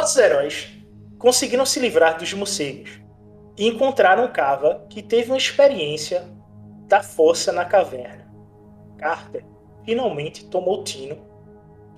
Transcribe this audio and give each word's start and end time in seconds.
Nossos 0.00 0.16
heróis 0.16 0.66
conseguiram 1.18 1.66
se 1.66 1.78
livrar 1.78 2.16
dos 2.16 2.32
morcegos 2.32 2.90
e 3.58 3.68
encontraram 3.68 4.32
Cava, 4.32 4.86
que 4.88 5.02
teve 5.02 5.30
uma 5.30 5.36
experiência 5.36 6.26
da 6.88 7.02
força 7.02 7.52
na 7.52 7.66
caverna. 7.66 8.26
Carter 8.96 9.44
finalmente 9.84 10.46
tomou 10.46 10.82
Tino 10.84 11.18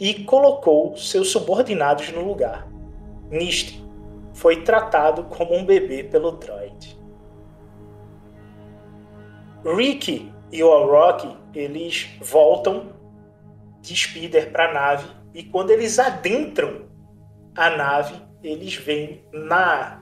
e 0.01 0.25
colocou 0.25 0.97
seus 0.97 1.31
subordinados 1.31 2.11
no 2.11 2.25
lugar. 2.25 2.67
Nist 3.31 3.81
foi 4.35 4.65
tratado 4.65 5.23
como 5.23 5.55
um 5.55 5.65
bebê 5.65 6.03
pelo 6.03 6.33
droid. 6.33 6.99
Rick 9.65 10.29
e 10.51 10.61
o 10.65 10.87
Rock 10.87 11.37
eles 11.55 12.11
voltam 12.21 12.95
de 13.81 13.95
Speeder 13.95 14.51
para 14.51 14.71
a 14.71 14.75
nave 14.75 15.07
e 15.33 15.45
quando 15.45 15.71
eles 15.71 16.01
adentram 16.01 16.91
a 17.57 17.71
nave, 17.71 18.21
eles 18.43 18.75
veem 18.77 19.25
na 19.33 20.01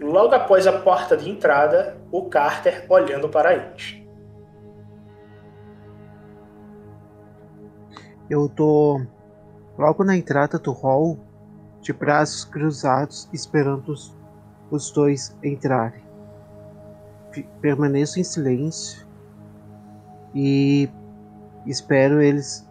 logo 0.00 0.34
após 0.34 0.66
a 0.66 0.80
porta 0.80 1.16
de 1.16 1.28
entrada, 1.28 2.00
o 2.10 2.28
Carter 2.28 2.86
olhando 2.88 3.28
para 3.28 3.54
eles. 3.54 4.00
Eu 8.30 8.48
tô 8.48 9.00
logo 9.76 10.04
na 10.04 10.16
entrada 10.16 10.58
do 10.58 10.72
hall, 10.72 11.18
de 11.80 11.92
braços 11.92 12.44
cruzados, 12.44 13.28
esperando 13.32 13.90
os, 13.90 14.16
os 14.70 14.90
dois 14.90 15.36
entrarem. 15.42 16.02
Permaneço 17.60 18.20
em 18.20 18.24
silêncio 18.24 19.06
e 20.34 20.88
espero 21.66 22.20
eles 22.20 22.68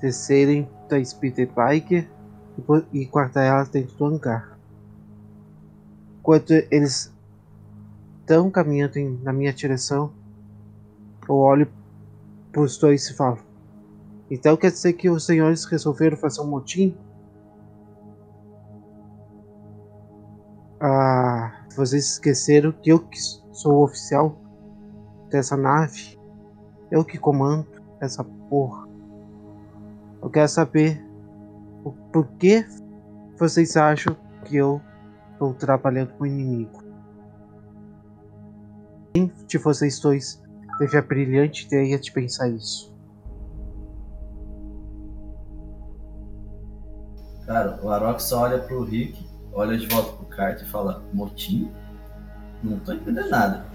descerem 0.00 0.68
da 0.88 1.02
Speeder 1.02 1.48
Bike 1.52 2.08
e 2.92 3.04
guardar 3.06 3.44
elas 3.44 3.68
dentro 3.68 3.96
do. 3.96 4.20
Enquanto 6.20 6.50
eles 6.70 7.12
estão 8.20 8.50
caminhando 8.50 8.98
em, 8.98 9.18
na 9.22 9.32
minha 9.32 9.52
direção, 9.52 10.12
eu 11.28 11.34
olho 11.36 11.68
para 12.50 12.62
os 12.62 12.78
dois 12.78 13.08
e 13.08 13.14
falo: 13.14 13.38
Então 14.30 14.56
quer 14.56 14.70
dizer 14.70 14.92
que 14.92 15.10
os 15.10 15.24
senhores 15.24 15.64
resolveram 15.64 16.16
fazer 16.16 16.40
um 16.40 16.46
motim? 16.46 16.96
Ah, 20.80 21.64
vocês 21.76 22.04
esqueceram 22.12 22.72
que 22.72 22.90
eu 22.90 22.98
que 22.98 23.18
sou 23.52 23.74
o 23.74 23.84
oficial 23.84 24.36
dessa 25.30 25.56
nave? 25.56 26.18
Eu 26.90 27.04
que 27.04 27.18
comando 27.18 27.66
essa 28.00 28.22
porra. 28.22 28.88
Eu 30.20 30.28
quero 30.28 30.48
saber 30.48 31.11
o 32.12 32.24
porquê 32.24 32.66
vocês 33.38 33.76
acham 33.76 34.16
que 34.44 34.56
eu 34.56 34.80
Estou 35.42 35.54
trabalhando 35.54 36.12
com 36.12 36.22
o 36.22 36.26
inimigo. 36.26 36.84
Quem 39.12 39.32
de 39.48 39.58
vocês 39.58 39.98
dois 39.98 40.40
teve 40.78 40.96
a 40.96 41.02
brilhante 41.02 41.66
ideia 41.66 41.98
de 41.98 42.12
pensar 42.12 42.48
isso? 42.48 42.94
Cara, 47.44 47.80
o 47.82 47.90
Arok 47.90 48.22
só 48.22 48.42
olha 48.42 48.60
pro 48.60 48.84
Rick, 48.84 49.26
olha 49.52 49.76
de 49.76 49.88
volta 49.88 50.12
pro 50.12 50.26
Kart 50.26 50.62
e 50.62 50.64
fala: 50.64 51.02
Motim? 51.12 51.72
Não 52.62 52.78
tô 52.78 52.92
entendendo 52.92 53.28
nada. 53.28 53.66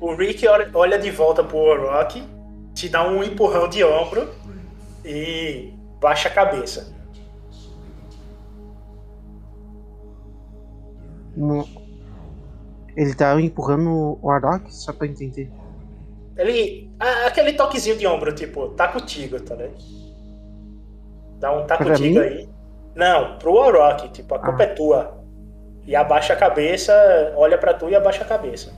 O 0.00 0.14
Rick 0.14 0.46
olha 0.46 1.00
de 1.00 1.10
volta 1.10 1.42
pro 1.42 1.72
Arok, 1.72 2.22
te 2.74 2.88
dá 2.88 3.08
um 3.10 3.24
empurrão 3.24 3.68
de 3.68 3.82
ombro 3.82 4.32
e 5.04 5.75
baixa 6.06 6.28
a 6.28 6.32
cabeça. 6.32 6.94
No... 11.36 11.66
Ele 12.96 13.12
tá 13.12 13.38
empurrando 13.40 14.16
o 14.22 14.30
Arok, 14.30 14.72
só 14.72 14.92
pra 14.92 15.08
entender. 15.08 15.50
Ele. 16.36 16.88
aquele 17.26 17.54
toquezinho 17.54 17.98
de 17.98 18.06
ombro, 18.06 18.32
tipo, 18.32 18.68
tá 18.68 18.86
contigo, 18.86 19.40
tá 19.40 19.56
né? 19.56 19.68
Dá 21.40 21.52
um 21.52 21.66
tá 21.66 21.76
pra 21.76 21.88
contigo 21.88 22.20
mim? 22.20 22.24
aí. 22.24 22.48
Não, 22.94 23.36
pro 23.38 23.52
Orochi, 23.52 24.08
tipo, 24.10 24.32
a 24.36 24.38
culpa 24.38 24.62
Ah. 24.62 24.66
é 24.66 24.74
tua. 24.74 25.24
E 25.84 25.96
abaixa 25.96 26.34
a 26.34 26.36
cabeça, 26.36 26.92
olha 27.36 27.58
pra 27.58 27.74
tu 27.74 27.88
e 27.88 27.96
abaixa 27.96 28.22
a 28.22 28.26
cabeça. 28.26 28.72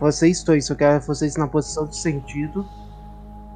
Vocês 0.00 0.42
dois, 0.42 0.68
eu 0.68 0.74
quero 0.74 1.00
vocês 1.00 1.36
na 1.36 1.46
posição 1.46 1.86
de 1.86 1.96
sentido. 1.96 2.66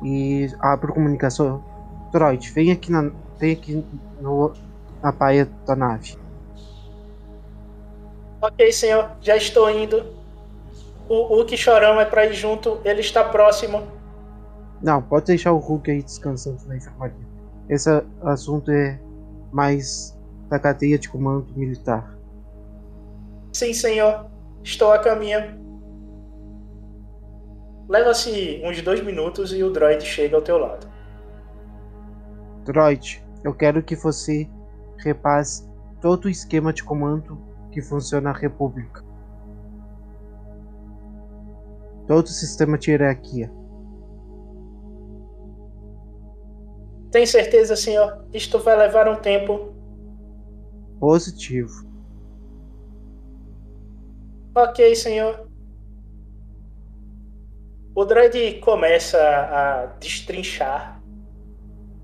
E 0.02 0.50
abro 0.60 0.92
comunicação. 0.92 1.64
Droid, 2.12 2.50
vem 2.52 2.72
aqui 2.72 2.90
na. 2.90 3.10
Vem 3.38 3.52
aqui 3.52 3.84
no, 4.20 4.52
na 5.02 5.12
paia 5.12 5.48
da 5.66 5.76
nave. 5.76 6.16
Ok, 8.40 8.72
senhor, 8.72 9.10
já 9.20 9.36
estou 9.36 9.68
indo. 9.70 10.14
O, 11.08 11.44
que 11.44 11.56
chorão 11.56 12.00
é 12.00 12.04
pra 12.04 12.26
ir 12.26 12.32
junto, 12.32 12.80
ele 12.84 13.00
está 13.00 13.22
próximo. 13.22 13.86
Não, 14.82 15.00
pode 15.00 15.26
deixar 15.26 15.52
o 15.52 15.58
Hulk 15.58 15.90
aí 15.90 16.02
descansando 16.02 16.58
na 16.66 16.76
enfermaria. 16.76 17.14
Esse 17.68 17.88
assunto 18.22 18.70
é 18.70 18.98
mais 19.52 20.16
da 20.48 20.58
cadeia 20.58 20.98
de 20.98 21.08
comando 21.08 21.46
militar. 21.54 22.16
Sim, 23.52 23.72
senhor, 23.72 24.26
estou 24.62 24.92
a 24.92 24.98
caminho. 24.98 25.65
Leva-se 27.88 28.60
uns 28.64 28.82
dois 28.82 29.00
minutos 29.02 29.52
e 29.52 29.62
o 29.62 29.70
droid 29.70 30.04
chega 30.04 30.36
ao 30.36 30.42
teu 30.42 30.58
lado. 30.58 30.86
Droid, 32.64 33.24
eu 33.44 33.54
quero 33.54 33.82
que 33.82 33.94
você 33.94 34.48
repasse 34.98 35.68
todo 36.00 36.24
o 36.24 36.28
esquema 36.28 36.72
de 36.72 36.82
comando 36.82 37.40
que 37.70 37.80
funciona 37.80 38.32
na 38.32 38.36
República. 38.36 39.04
Todo 42.08 42.24
o 42.24 42.28
sistema 42.28 42.76
de 42.76 42.90
hierarquia. 42.90 43.50
Tem 47.10 47.24
certeza, 47.24 47.76
senhor? 47.76 48.26
Isto 48.32 48.58
vai 48.58 48.76
levar 48.76 49.08
um 49.08 49.16
tempo. 49.16 49.72
Positivo. 50.98 51.86
Ok, 54.54 54.94
senhor. 54.94 55.48
O 57.98 58.04
droid 58.04 58.60
começa 58.60 59.18
a 59.18 59.86
destrinchar 59.98 61.00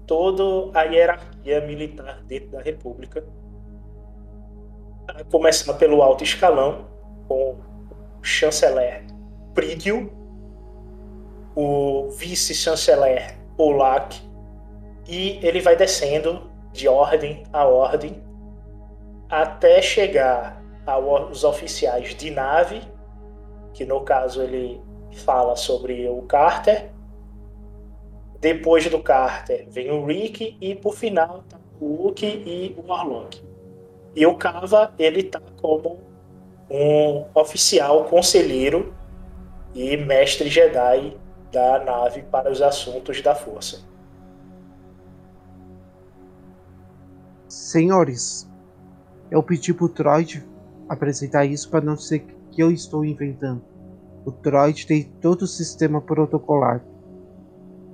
toda 0.06 0.70
a 0.72 0.84
hierarquia 0.84 1.60
militar 1.60 2.22
dentro 2.22 2.52
da 2.52 2.62
República. 2.62 3.22
A 5.06 5.22
Começar 5.24 5.74
pelo 5.74 6.00
alto 6.00 6.24
escalão, 6.24 6.86
com 7.28 7.58
o 8.20 8.22
chanceler 8.22 9.04
Prídio, 9.52 10.10
o 11.54 12.08
vice-chanceler 12.08 13.38
Polak, 13.58 14.18
e 15.06 15.38
ele 15.46 15.60
vai 15.60 15.76
descendo 15.76 16.50
de 16.72 16.88
ordem 16.88 17.42
a 17.52 17.66
ordem 17.66 18.24
até 19.28 19.82
chegar 19.82 20.58
aos 20.86 21.44
oficiais 21.44 22.14
de 22.14 22.30
nave, 22.30 22.80
que 23.74 23.84
no 23.84 24.00
caso 24.00 24.40
ele 24.40 24.80
fala 25.12 25.56
sobre 25.56 26.08
o 26.08 26.22
Carter. 26.22 26.90
Depois 28.40 28.88
do 28.88 29.00
Carter 29.00 29.66
vem 29.70 29.90
o 29.90 30.04
Rick 30.04 30.56
e 30.60 30.74
por 30.74 30.94
final 30.94 31.44
tá 31.48 31.58
o 31.80 32.04
Luke 32.04 32.26
e 32.26 32.74
o 32.78 32.88
Warlock. 32.88 33.42
E 34.14 34.26
o 34.26 34.36
Kava 34.36 34.92
ele 34.98 35.22
tá 35.22 35.40
como 35.60 36.00
um 36.70 37.24
oficial 37.34 38.04
conselheiro 38.04 38.94
e 39.74 39.96
mestre 39.96 40.48
Jedi 40.48 41.16
da 41.50 41.82
nave 41.84 42.22
para 42.22 42.50
os 42.50 42.62
assuntos 42.62 43.20
da 43.20 43.34
força. 43.34 43.80
Senhores, 47.48 48.50
eu 49.30 49.42
pedi 49.42 49.74
pro 49.74 49.88
Droid 49.88 50.46
apresentar 50.88 51.44
isso 51.44 51.70
para 51.70 51.84
não 51.84 51.96
ser 51.96 52.20
que 52.50 52.62
eu 52.62 52.70
estou 52.70 53.04
inventando. 53.04 53.71
O 54.24 54.30
Droid 54.30 54.86
tem 54.86 55.04
todo 55.20 55.42
o 55.42 55.46
sistema 55.46 56.00
protocolar. 56.00 56.84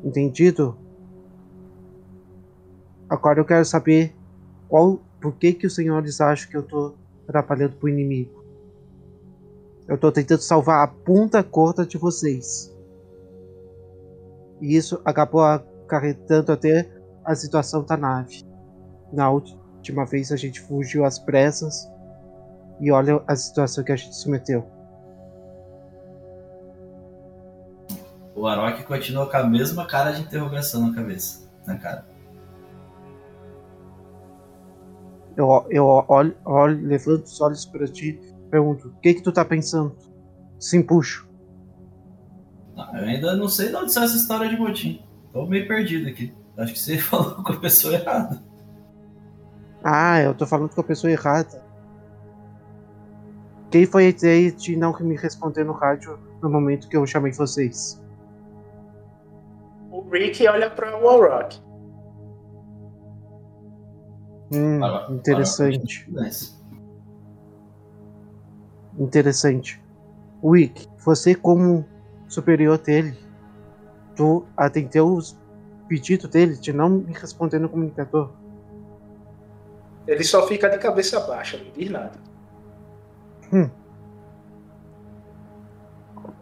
Entendido? 0.05 0.77
Agora 3.09 3.41
eu 3.41 3.45
quero 3.45 3.65
saber 3.65 4.15
qual, 4.69 5.01
por 5.21 5.35
que 5.37 5.55
que 5.55 5.67
os 5.67 5.75
senhores 5.75 6.21
acham 6.21 6.51
que 6.51 6.57
eu 6.57 6.63
tô 6.63 6.95
atrapalhando 7.27 7.77
pro 7.77 7.89
inimigo. 7.89 8.45
Eu 9.87 9.97
tô 9.97 10.13
tentando 10.13 10.43
salvar 10.43 10.85
a 10.85 10.89
ponta 10.89 11.43
corta 11.43 11.87
de 11.87 11.97
vocês. 11.97 12.75
E 14.61 14.77
isso 14.77 15.01
acabou 15.05 15.41
acarretando 15.43 16.53
até 16.53 16.91
a 17.25 17.35
situação 17.35 17.83
da 17.85 17.97
nave. 17.97 18.45
Na 19.11 19.31
última 19.31 20.05
vez 20.05 20.31
a 20.31 20.37
gente 20.37 20.61
fugiu 20.61 21.05
às 21.05 21.19
pressas. 21.19 21.91
E 22.81 22.93
olha 22.93 23.23
a 23.27 23.35
situação 23.35 23.83
que 23.83 23.93
a 23.93 23.97
gente 23.97 24.15
se 24.15 24.29
meteu. 24.29 24.78
O 28.39 28.47
Arok 28.47 28.85
continua 28.85 29.29
com 29.29 29.37
a 29.37 29.43
mesma 29.43 29.85
cara 29.85 30.13
de 30.13 30.21
interrogação 30.21 30.87
na 30.87 30.95
cabeça. 30.95 31.51
Na 31.67 31.77
cara. 31.77 32.07
Eu, 35.37 35.67
eu 35.69 35.85
olho, 36.07 36.37
olho, 36.45 36.87
levanto 36.87 37.25
os 37.25 37.41
olhos 37.41 37.67
pra 37.67 37.89
ti 37.89 38.21
pergunto: 38.49 38.89
O 38.89 39.01
que 39.01 39.15
que 39.15 39.23
tu 39.23 39.33
tá 39.33 39.45
pensando? 39.45 39.93
Sim, 40.57 40.85
puxo. 40.85 41.29
Não, 42.77 42.97
eu 42.97 43.07
ainda 43.07 43.35
não 43.35 43.49
sei 43.49 43.71
de 43.71 43.75
onde 43.75 43.93
saiu 43.93 44.05
essa 44.05 44.17
história 44.17 44.49
de 44.49 44.57
motim. 44.57 45.03
Tô 45.33 45.45
meio 45.45 45.67
perdido 45.67 46.09
aqui. 46.09 46.33
Acho 46.57 46.73
que 46.75 46.79
você 46.79 46.97
falou 46.99 47.43
com 47.43 47.53
a 47.53 47.61
pessoa 47.61 47.95
errada. 47.95 48.41
Ah, 49.83 50.21
eu 50.21 50.33
tô 50.33 50.47
falando 50.47 50.73
com 50.73 50.81
a 50.81 50.85
pessoa 50.85 51.11
errada. 51.11 51.61
Quem 53.69 53.85
foi 53.85 54.07
a 54.07 54.09
ideia 54.11 54.53
de 54.53 54.77
não 54.77 54.97
me 55.01 55.17
responder 55.17 55.65
no 55.65 55.73
rádio 55.73 56.21
no 56.41 56.49
momento 56.49 56.89
que 56.89 56.97
eu 56.97 57.05
chamei 57.05 57.33
vocês? 57.33 58.01
O 60.09 60.11
Rick 60.11 60.49
olha 60.49 60.71
para 60.71 60.97
o 60.97 61.05
Warrock. 61.05 61.61
Hum, 64.51 64.81
interessante. 65.11 66.11
Interessante. 68.99 69.83
Wick, 70.43 70.89
você 71.05 71.35
como 71.35 71.85
superior 72.27 72.79
dele, 72.79 73.19
tu 74.17 74.47
atendeu 74.57 75.13
os 75.13 75.39
pedidos 75.87 76.31
dele 76.31 76.57
de 76.57 76.73
não 76.73 76.89
me 76.89 77.13
responder 77.13 77.59
no 77.59 77.69
comunicador. 77.69 78.31
Ele 80.07 80.25
só 80.25 80.47
fica 80.47 80.71
de 80.71 80.79
cabeça 80.79 81.21
baixa, 81.21 81.59
não 81.59 81.71
diz 81.71 81.91
nada. 81.91 82.19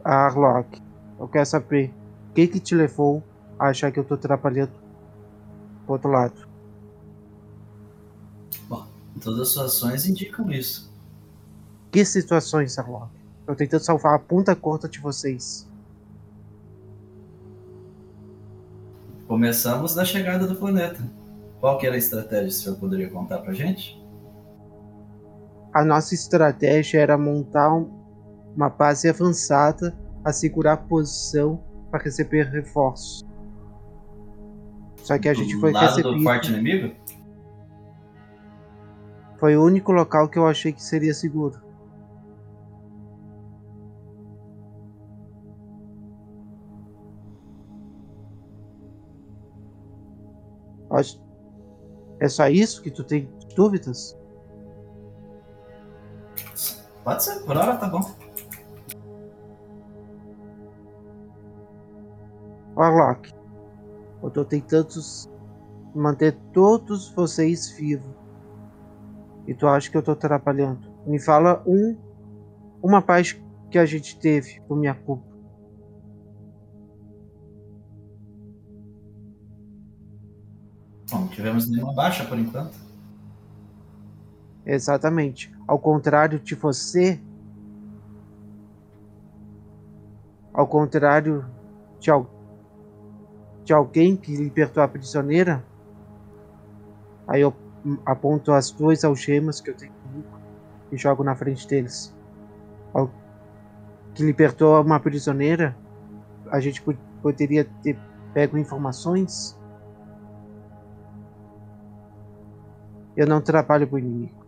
Arlock, 0.05 0.81
eu 1.19 1.27
quero 1.27 1.47
saber 1.47 1.93
o 2.31 2.35
que 2.35 2.47
que 2.47 2.61
te 2.61 2.77
levou 2.77 3.25
achar 3.59 3.91
que 3.91 3.99
eu 3.99 4.05
tô 4.05 4.15
atrapalhando 4.15 4.73
pro 5.85 5.95
outro 5.95 6.11
lado. 6.11 6.47
Todas 9.23 9.41
as 9.41 9.49
suas 9.49 9.67
ações 9.73 10.07
indicam 10.07 10.51
isso. 10.51 10.93
Que 11.91 12.05
situações, 12.05 12.79
Arlock? 12.79 13.11
Eu 13.47 13.57
tentando 13.57 13.81
salvar 13.83 14.15
a 14.15 14.19
ponta 14.19 14.55
corta 14.55 14.87
de 14.87 15.01
vocês. 15.01 15.67
Começamos 19.27 19.97
na 19.97 20.05
chegada 20.05 20.47
do 20.47 20.55
planeta. 20.55 21.03
Qual 21.61 21.79
que 21.79 21.87
era 21.87 21.95
a 21.97 21.99
estratégia, 21.99 22.49
o 22.49 22.53
senhor 22.53 22.77
poderia 22.77 23.09
contar 23.09 23.39
pra 23.39 23.55
gente? 23.55 24.01
A 25.73 25.85
nossa 25.85 26.15
estratégia 26.15 27.01
era 27.01 27.17
montar 27.17 27.75
um- 27.75 27.91
uma 28.55 28.69
base 28.69 29.09
avançada, 29.09 29.97
assegurar 30.25 30.75
a 30.75 30.77
posição 30.77 31.63
para 31.91 32.05
receber 32.05 32.45
reforços. 32.45 33.26
Só 35.07 35.17
que 35.17 35.29
a 35.29 35.35
gente 35.35 35.55
do 35.55 35.61
foi 35.61 35.71
lado 35.71 35.87
do 36.03 36.09
recebido. 36.09 36.25
forte 36.25 36.53
inimigo? 36.53 36.93
Foi 39.39 39.57
o 39.57 39.63
único 39.63 39.93
local 39.93 40.29
que 40.29 40.37
eu 40.37 40.49
achei 40.49 40.73
que 40.73 40.83
seria 40.83 41.15
seguro. 41.15 41.65
É 52.19 52.29
só 52.29 52.49
isso 52.49 52.83
que 52.83 52.91
tu 52.91 53.05
tem 53.05 53.31
dúvidas? 53.55 54.19
Pode 57.05 57.23
ser, 57.23 57.45
por 57.45 57.57
hora 57.57 57.77
tá 57.77 57.87
bom. 57.87 58.01
Warlock, 62.75 63.33
eu 64.27 64.31
tô 64.31 64.45
tentando 64.45 64.89
manter 65.95 66.37
todos 66.53 67.09
vocês 67.11 67.71
vivos. 67.71 68.13
E 69.47 69.55
tu 69.55 69.69
acha 69.69 69.89
que 69.89 69.97
eu 69.97 70.03
tô 70.03 70.11
atrapalhando? 70.11 70.93
Me 71.07 71.21
fala 71.21 71.63
um 71.65 71.97
uma 72.83 73.01
paz 73.01 73.41
que 73.71 73.79
a 73.79 73.87
gente 73.87 74.19
teve 74.19 74.61
por 74.63 74.77
minha 74.77 74.95
culpa. 74.95 75.25
Bom, 81.09 81.29
tivemos 81.29 81.71
nenhuma 81.71 81.95
baixa 81.95 82.25
por 82.25 82.37
enquanto. 82.37 82.77
Exatamente. 84.65 85.55
Ao 85.69 85.79
contrário 85.79 86.41
de 86.41 86.57
você. 86.57 87.21
Ao 90.53 90.67
contrário 90.67 91.47
de, 92.01 92.11
al 92.11 92.36
de 93.67 93.73
alguém 93.73 94.17
que 94.17 94.35
libertou 94.37 94.81
a 94.81 94.87
prisioneira. 94.87 95.63
Aí 97.27 97.41
eu 97.41 97.53
aponto 98.05 98.53
as 98.53 98.71
duas 98.71 99.05
algemas 99.05 99.61
que 99.61 99.71
eu 99.71 99.75
tenho 99.75 99.93
e 100.93 100.97
jogo 100.97 101.25
na 101.25 101.35
frente 101.35 101.67
deles. 101.67 102.15
Que 104.15 104.23
libertou 104.23 104.81
uma 104.81 105.01
prisioneira, 105.01 105.77
a 106.49 106.61
gente 106.61 106.81
poderia 107.21 107.65
ter 107.83 107.99
pego 108.33 108.57
informações. 108.57 109.59
Eu 113.17 113.27
não 113.27 113.41
trabalho 113.41 113.89
para 113.89 113.97
o 113.97 113.99
inimigo. 113.99 114.46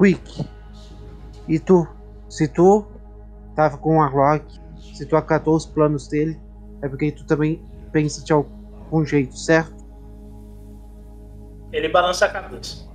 Quick. 0.00 0.48
E 1.46 1.58
tu? 1.58 1.86
Se 2.26 2.48
tu 2.48 2.86
tava 3.54 3.76
com 3.76 3.98
o 3.98 4.00
Arlok, 4.00 4.46
se 4.94 5.04
tu 5.04 5.14
acatou 5.14 5.54
os 5.54 5.66
planos 5.66 6.08
dele, 6.08 6.40
é 6.80 6.88
porque 6.88 7.12
tu 7.12 7.26
também 7.26 7.62
pensa 7.92 8.24
de 8.24 8.32
algum 8.32 9.04
jeito, 9.04 9.36
certo? 9.36 9.84
Ele 11.70 11.90
balança 11.90 12.24
a 12.24 12.30
cabeça. 12.30 12.88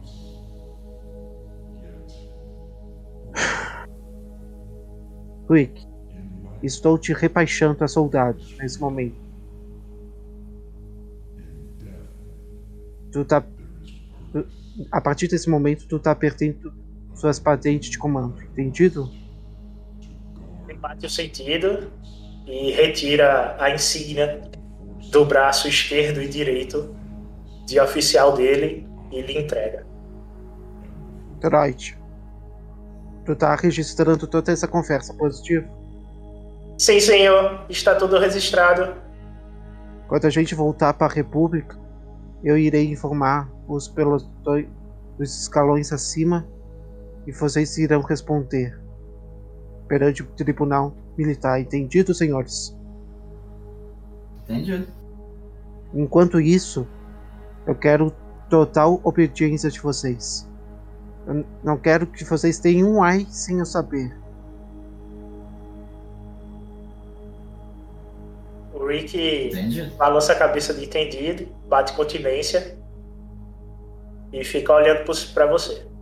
Quick, 5.47 5.87
estou 6.63 6.97
te 6.97 7.13
repaixando 7.13 7.83
a 7.83 7.87
soldado 7.87 8.43
nesse 8.57 8.81
momento. 8.81 9.23
Tu 13.11 13.23
tá. 13.25 13.45
a 14.91 14.99
partir 14.99 15.27
desse 15.27 15.47
momento, 15.47 15.87
tu 15.87 15.99
tá 15.99 16.15
perdendo 16.15 16.73
suas 17.15 17.39
patentes 17.39 17.89
de 17.89 17.97
comando, 17.97 18.41
entendido? 18.43 19.09
Ele 20.67 20.77
bate 20.77 21.05
o 21.05 21.09
sentido 21.09 21.91
e 22.45 22.71
retira 22.71 23.55
a 23.59 23.73
insígnia 23.73 24.41
do 25.11 25.25
braço 25.25 25.67
esquerdo 25.67 26.21
e 26.21 26.27
direito 26.27 26.95
de 27.65 27.79
oficial 27.79 28.35
dele 28.35 28.87
e 29.11 29.21
lhe 29.21 29.39
entrega. 29.39 29.85
Droid, 31.39 31.97
tu 33.25 33.35
tá 33.35 33.55
registrando 33.55 34.27
toda 34.27 34.51
essa 34.51 34.67
conversa, 34.67 35.13
positivo? 35.13 35.67
Sim, 36.77 36.99
senhor. 36.99 37.65
Está 37.69 37.95
tudo 37.95 38.19
registrado. 38.19 38.95
Quando 40.07 40.25
a 40.25 40.29
gente 40.29 40.53
voltar 40.53 40.93
para 40.93 41.11
a 41.11 41.15
República, 41.15 41.79
eu 42.43 42.57
irei 42.57 42.91
informar 42.91 43.49
os 43.67 43.87
pelotões 43.87 44.67
dos 45.17 45.41
escalões 45.41 45.91
acima 45.91 46.45
e 47.25 47.31
vocês 47.31 47.77
irão 47.77 48.01
responder 48.01 48.77
perante 49.87 50.21
o 50.21 50.27
tribunal 50.27 50.95
militar. 51.17 51.59
Entendido, 51.59 52.13
senhores? 52.13 52.75
Entendido. 54.43 54.87
Enquanto 55.93 56.39
isso, 56.39 56.87
eu 57.65 57.75
quero 57.75 58.13
total 58.49 58.99
obediência 59.03 59.69
de 59.69 59.79
vocês. 59.79 60.47
Eu 61.25 61.45
não 61.63 61.77
quero 61.77 62.05
que 62.05 62.23
vocês 62.23 62.59
tenham 62.59 62.89
um 62.89 63.03
ai 63.03 63.25
sem 63.29 63.59
eu 63.59 63.65
saber. 63.65 64.15
O 68.73 68.85
Rick 68.85 69.17
Entendido. 69.47 69.95
balança 69.95 70.33
a 70.33 70.35
cabeça 70.35 70.73
de 70.73 70.85
entendido, 70.85 71.47
bate 71.67 71.93
continência 71.93 72.77
e 74.31 74.43
fica 74.43 74.73
olhando 74.73 75.05
para 75.33 75.47
você. 75.47 75.94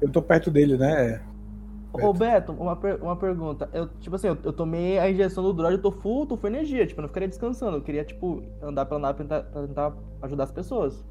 Eu 0.00 0.10
tô 0.10 0.22
perto 0.22 0.50
dele, 0.50 0.76
né? 0.76 1.20
Roberto, 1.92 2.52
uma, 2.52 2.76
per 2.76 3.02
uma 3.02 3.16
pergunta. 3.16 3.68
Eu, 3.72 3.88
tipo 4.00 4.14
assim, 4.14 4.28
eu, 4.28 4.38
eu, 4.44 4.52
tomei 4.52 4.98
a 4.98 5.10
injeção 5.10 5.42
do 5.42 5.52
droid, 5.52 5.76
eu 5.76 5.82
tô 5.82 5.90
full, 5.90 6.26
tô 6.26 6.36
full 6.36 6.50
energia, 6.50 6.86
tipo, 6.86 7.00
eu 7.00 7.02
não 7.02 7.08
ficaria 7.08 7.28
descansando. 7.28 7.78
Eu 7.78 7.82
queria, 7.82 8.04
tipo, 8.04 8.42
andar 8.62 8.84
pela 8.86 9.00
nave 9.00 9.16
pra 9.16 9.24
tentar, 9.24 9.50
pra 9.50 9.62
tentar 9.62 9.92
ajudar 10.22 10.44
as 10.44 10.52
pessoas. 10.52 11.04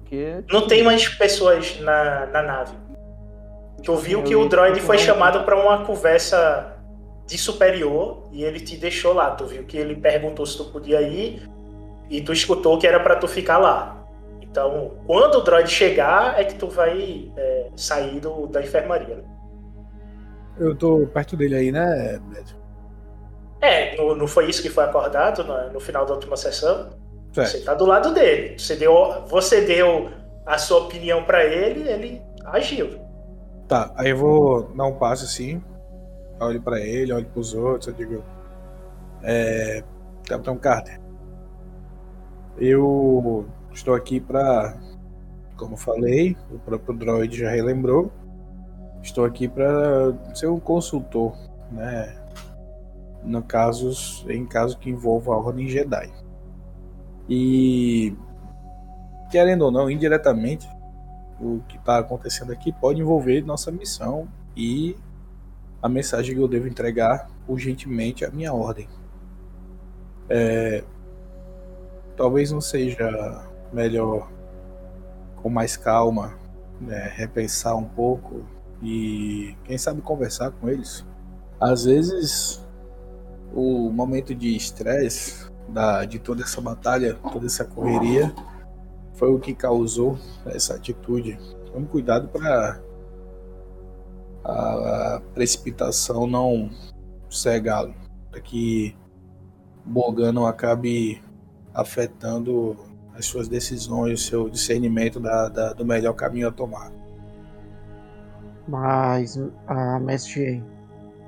Porque, 0.00 0.42
tipo, 0.42 0.52
não 0.52 0.66
tem 0.66 0.82
mais 0.82 1.08
pessoas 1.08 1.80
na, 1.80 2.26
na 2.26 2.42
nave. 2.42 2.76
Tu 3.82 3.96
viu 3.96 4.22
que 4.22 4.34
o 4.34 4.48
droid 4.48 4.78
foi 4.80 4.98
chamado 4.98 5.44
para 5.44 5.56
uma 5.56 5.84
conversa 5.84 6.76
de 7.26 7.38
superior 7.38 8.28
e 8.32 8.44
ele 8.44 8.60
te 8.60 8.76
deixou 8.76 9.14
lá. 9.14 9.30
Tu 9.30 9.46
viu 9.46 9.64
que 9.64 9.78
ele 9.78 9.94
perguntou 9.94 10.44
se 10.44 10.56
tu 10.56 10.64
podia 10.64 11.00
ir 11.00 11.48
e 12.10 12.20
tu 12.20 12.32
escutou 12.32 12.76
que 12.76 12.86
era 12.86 13.00
para 13.00 13.16
tu 13.16 13.26
ficar 13.28 13.58
lá. 13.58 13.99
Então, 14.50 14.96
quando 15.06 15.36
o 15.36 15.40
droid 15.42 15.70
chegar, 15.70 16.40
é 16.40 16.44
que 16.44 16.56
tu 16.56 16.68
vai 16.68 17.30
é, 17.36 17.68
sair 17.76 18.18
do, 18.18 18.48
da 18.48 18.60
enfermaria. 18.60 19.16
Né? 19.16 19.24
Eu 20.58 20.74
tô 20.74 21.06
perto 21.06 21.36
dele 21.36 21.54
aí, 21.54 21.72
né, 21.72 22.20
Beto? 22.24 22.58
É, 23.60 23.96
não, 23.96 24.14
não 24.16 24.26
foi 24.26 24.48
isso 24.48 24.60
que 24.60 24.68
foi 24.68 24.84
acordado 24.84 25.44
no, 25.44 25.74
no 25.74 25.80
final 25.80 26.04
da 26.04 26.14
última 26.14 26.36
sessão? 26.36 26.90
Certo. 27.32 27.50
Você 27.50 27.60
tá 27.60 27.74
do 27.74 27.86
lado 27.86 28.12
dele. 28.12 28.58
Você 28.58 28.74
deu, 28.74 29.24
você 29.28 29.60
deu 29.60 30.10
a 30.44 30.58
sua 30.58 30.80
opinião 30.80 31.22
para 31.22 31.44
ele, 31.44 31.88
ele 31.88 32.22
agiu. 32.44 32.98
Tá, 33.68 33.92
aí 33.96 34.10
eu 34.10 34.16
vou 34.16 34.62
dar 34.74 34.86
um 34.86 34.98
passo 34.98 35.24
assim, 35.24 35.62
olho 36.40 36.60
para 36.60 36.80
ele, 36.80 37.12
olho 37.12 37.26
pros 37.26 37.54
outros, 37.54 37.86
eu 37.86 37.94
digo. 37.94 38.24
É. 39.22 39.84
Capitão 40.26 40.56
Carter. 40.56 41.00
Eu 42.58 43.46
Estou 43.72 43.94
aqui 43.94 44.20
para, 44.20 44.76
como 45.56 45.76
falei, 45.76 46.36
o 46.50 46.58
próprio 46.58 46.96
droid 46.96 47.36
já 47.36 47.50
relembrou. 47.50 48.12
Estou 49.02 49.24
aqui 49.24 49.48
para 49.48 50.14
ser 50.34 50.48
um 50.48 50.60
consultor, 50.60 51.34
né? 51.70 52.16
No 53.24 53.42
casos, 53.42 54.24
em 54.28 54.46
caso 54.46 54.78
que 54.78 54.90
envolva 54.90 55.32
a 55.32 55.36
Ordem 55.36 55.68
Jedi. 55.68 56.10
E 57.28 58.14
querendo 59.30 59.62
ou 59.62 59.70
não, 59.70 59.90
indiretamente, 59.90 60.68
o 61.40 61.60
que 61.68 61.76
está 61.76 61.98
acontecendo 61.98 62.52
aqui 62.52 62.72
pode 62.72 63.00
envolver 63.00 63.42
nossa 63.42 63.70
missão 63.70 64.28
e 64.56 64.96
a 65.82 65.88
mensagem 65.88 66.34
que 66.34 66.40
eu 66.40 66.48
devo 66.48 66.68
entregar 66.68 67.30
urgentemente 67.48 68.24
à 68.24 68.30
minha 68.30 68.52
ordem. 68.52 68.88
É, 70.28 70.84
talvez 72.16 72.52
não 72.52 72.60
seja 72.60 73.49
melhor, 73.72 74.30
com 75.36 75.48
mais 75.48 75.76
calma, 75.76 76.34
né, 76.80 77.12
repensar 77.14 77.76
um 77.76 77.84
pouco 77.84 78.44
e 78.82 79.56
quem 79.64 79.76
sabe 79.76 80.00
conversar 80.00 80.50
com 80.52 80.68
eles. 80.68 81.06
Às 81.60 81.84
vezes 81.84 82.66
o 83.52 83.90
momento 83.90 84.34
de 84.34 84.56
estresse 84.56 85.50
da 85.68 86.04
de 86.04 86.18
toda 86.18 86.42
essa 86.42 86.60
batalha, 86.60 87.14
toda 87.32 87.46
essa 87.46 87.64
correria 87.64 88.34
foi 89.14 89.30
o 89.30 89.38
que 89.38 89.54
causou 89.54 90.18
essa 90.46 90.74
atitude. 90.74 91.38
Tome 91.72 91.86
cuidado 91.86 92.28
para 92.28 92.80
a 94.44 95.20
precipitação 95.34 96.26
não 96.26 96.70
cegá-lo, 97.28 97.94
para 98.30 98.40
que 98.40 98.96
Bogan 99.84 100.32
não 100.32 100.46
acabe 100.46 101.22
afetando 101.74 102.76
as 103.20 103.26
suas 103.26 103.48
decisões, 103.48 104.20
o 104.20 104.22
seu 104.24 104.50
discernimento 104.50 105.20
da, 105.20 105.48
da, 105.48 105.72
do 105.72 105.84
melhor 105.84 106.14
caminho 106.14 106.48
a 106.48 106.50
tomar. 106.50 106.90
Mas, 108.66 109.38
ah, 109.66 110.00
mestre, 110.00 110.64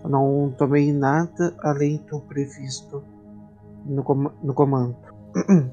eu 0.03 0.11
não 0.11 0.55
tomei 0.57 0.93
nada 0.93 1.55
além 1.61 1.99
do 2.11 2.21
previsto 2.21 3.05
no, 3.85 4.03
com 4.03 4.15
no 4.43 4.55
comando. 4.55 4.97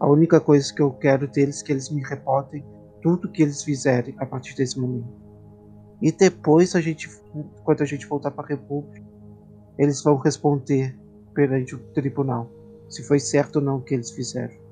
a 0.00 0.08
única 0.08 0.40
coisa 0.40 0.72
que 0.72 0.80
eu 0.80 0.90
quero 0.92 1.28
deles 1.28 1.62
é 1.62 1.66
que 1.66 1.72
eles 1.72 1.90
me 1.90 2.02
reportem 2.02 2.64
tudo 3.02 3.30
que 3.30 3.42
eles 3.42 3.62
fizerem 3.62 4.14
a 4.18 4.26
partir 4.26 4.56
desse 4.56 4.78
momento. 4.80 5.12
E 6.00 6.10
depois 6.10 6.74
a 6.74 6.80
gente, 6.80 7.08
quando 7.64 7.82
a 7.82 7.86
gente 7.86 8.06
voltar 8.06 8.30
para 8.30 8.44
a 8.44 8.48
República, 8.48 9.04
eles 9.76 10.02
vão 10.02 10.16
responder 10.16 10.98
perante 11.34 11.74
o 11.74 11.78
tribunal 11.92 12.50
se 12.88 13.02
foi 13.02 13.20
certo 13.20 13.56
ou 13.56 13.62
não 13.62 13.76
o 13.76 13.82
que 13.82 13.94
eles 13.94 14.10
fizeram. 14.10 14.67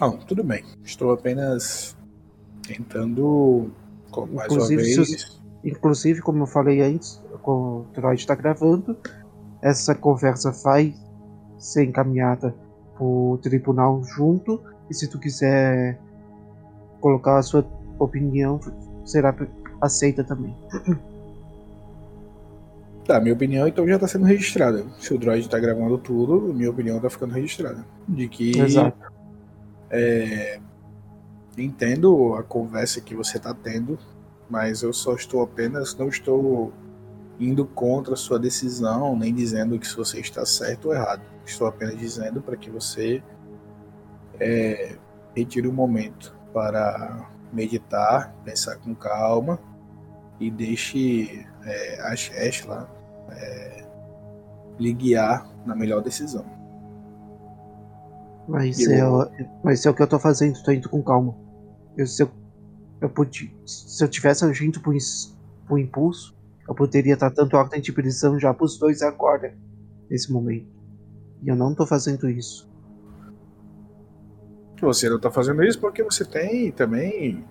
Não, 0.00 0.16
tudo 0.16 0.42
bem. 0.42 0.64
Estou 0.82 1.12
apenas 1.12 1.96
tentando, 2.66 3.70
mais 4.32 4.50
inclusive, 4.50 4.82
uma 4.82 5.04
vez... 5.04 5.40
inclusive, 5.62 6.22
como 6.22 6.42
eu 6.42 6.46
falei 6.46 6.80
antes, 6.80 7.22
o 7.44 7.84
Troy 7.92 8.14
está 8.14 8.34
gravando, 8.34 8.96
essa 9.62 9.94
conversa 9.94 10.50
vai 10.50 10.94
ser 11.58 11.84
encaminhada 11.84 12.54
para 12.94 13.04
o 13.04 13.38
tribunal 13.42 14.02
junto, 14.04 14.62
e 14.88 14.94
se 14.94 15.08
tu 15.08 15.18
quiser 15.18 15.98
colocar 17.00 17.38
a 17.38 17.42
sua 17.42 17.66
opinião, 17.98 18.58
será 19.04 19.34
aceita 19.80 20.24
também. 20.24 20.56
Tá, 23.06 23.18
minha 23.18 23.34
opinião 23.34 23.66
então 23.66 23.88
já 23.88 23.98
tá 23.98 24.06
sendo 24.06 24.24
registrada. 24.24 24.84
Se 25.00 25.12
o 25.12 25.18
droid 25.18 25.48
tá 25.48 25.58
gravando 25.58 25.98
tudo, 25.98 26.54
minha 26.54 26.70
opinião 26.70 27.00
tá 27.00 27.10
ficando 27.10 27.34
registrada. 27.34 27.84
De 28.06 28.28
que. 28.28 28.56
Exato. 28.56 29.09
É, 29.90 30.60
entendo 31.58 32.34
a 32.34 32.42
conversa 32.42 33.00
que 33.00 33.14
você 33.14 33.38
tá 33.38 33.52
tendo, 33.52 33.98
mas 34.48 34.82
eu 34.82 34.92
só 34.92 35.14
estou 35.14 35.42
apenas. 35.42 35.94
Não 35.96 36.08
estou 36.08 36.72
indo 37.38 37.64
contra 37.66 38.14
a 38.14 38.16
sua 38.16 38.38
decisão, 38.38 39.16
nem 39.16 39.34
dizendo 39.34 39.78
que 39.78 39.86
se 39.86 39.96
você 39.96 40.20
está 40.20 40.44
certo 40.44 40.88
ou 40.88 40.94
errado. 40.94 41.22
Estou 41.44 41.66
apenas 41.66 41.98
dizendo 41.98 42.40
para 42.40 42.56
que 42.56 42.70
você 42.70 43.22
é, 44.38 44.96
retire 45.34 45.66
um 45.66 45.72
momento 45.72 46.36
para 46.52 47.28
meditar, 47.52 48.32
pensar 48.44 48.76
com 48.76 48.94
calma 48.94 49.58
e 50.38 50.50
deixe 50.50 51.46
é, 51.64 52.00
a 52.00 52.14
lá 52.66 52.88
é, 53.30 53.86
lhe 54.78 54.92
guiar 54.92 55.46
na 55.66 55.74
melhor 55.74 56.02
decisão. 56.02 56.59
Mas, 58.48 58.80
Eu- 58.80 58.92
é, 58.92 59.08
o- 59.08 59.30
mas 59.62 59.84
é 59.86 59.90
o 59.90 59.94
que 59.94 60.02
eu 60.02 60.06
tô 60.08 60.18
fazendo, 60.18 60.62
tô 60.62 60.72
indo 60.72 60.88
com 60.88 61.02
calma. 61.02 61.34
Eu, 61.96 62.06
se, 62.06 62.22
eu, 62.22 62.30
eu 63.00 63.08
pude, 63.08 63.54
se 63.66 64.02
eu 64.02 64.08
tivesse 64.08 64.44
agindo 64.44 64.80
por, 64.80 64.94
por 65.68 65.78
impulso, 65.78 66.36
eu 66.68 66.74
poderia 66.74 67.14
estar 67.14 67.30
tanto 67.30 67.56
ordem 67.56 67.80
de 67.80 67.92
prisão 67.92 68.38
já 68.38 68.52
pros 68.54 68.78
dois 68.78 69.02
agora, 69.02 69.56
nesse 70.08 70.32
momento. 70.32 70.66
E 71.42 71.48
eu 71.48 71.56
não 71.56 71.74
tô 71.74 71.86
fazendo 71.86 72.28
isso. 72.28 72.68
Você 74.80 75.08
não 75.10 75.18
tá 75.20 75.30
fazendo 75.30 75.62
isso 75.62 75.78
porque 75.78 76.02
você 76.02 76.24
tem 76.24 76.72
também 76.72 77.44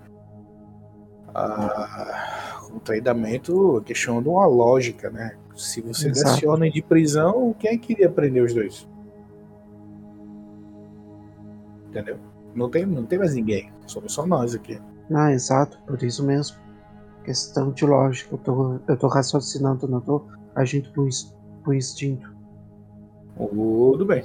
a, 1.34 2.67
o 2.74 2.79
treinamento 2.79 3.81
questionando 3.86 4.31
uma 4.31 4.48
lógica, 4.48 5.10
né? 5.10 5.38
Se 5.55 5.81
você 5.81 6.10
Exato. 6.10 6.31
desse 6.31 6.48
ordem 6.48 6.72
de 6.72 6.81
prisão, 6.81 7.53
quem 7.60 7.72
é 7.72 7.77
que 7.77 7.93
iria 7.93 8.10
prender 8.10 8.43
os 8.43 8.53
dois? 8.53 8.88
Entendeu? 11.89 12.17
Não 12.56 12.69
tem, 12.69 12.86
não 12.86 13.06
tem 13.06 13.19
mais 13.19 13.36
ninguém. 13.36 13.71
Somos 13.88 14.13
só 14.13 14.25
nós 14.25 14.56
aqui. 14.56 14.80
Ah, 15.13 15.32
exato, 15.32 15.80
por 15.86 16.02
isso 16.04 16.23
mesmo. 16.23 16.58
Questão 17.23 17.71
de 17.71 17.86
lógica, 17.86 18.34
eu 18.34 18.38
tô, 18.38 18.80
eu 18.88 18.97
tô 18.97 19.08
raciocinando, 19.08 19.88
não 19.88 20.02
tô 20.02 20.25
agindo 20.56 20.89
por, 20.91 21.08
por 21.63 21.75
instinto. 21.75 22.32
Tudo 23.36 24.06
bem. 24.06 24.23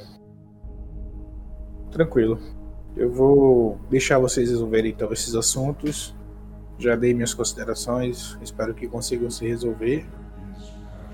Tranquilo. 1.90 2.38
Eu 2.96 3.10
vou 3.10 3.78
deixar 3.90 4.18
vocês 4.18 4.50
resolverem 4.50 4.92
então 4.92 5.12
esses 5.12 5.34
assuntos. 5.34 6.14
Já 6.78 6.96
dei 6.96 7.14
minhas 7.14 7.32
considerações. 7.32 8.36
Espero 8.42 8.74
que 8.74 8.86
consigam 8.86 9.30
se 9.30 9.46
resolver. 9.46 10.06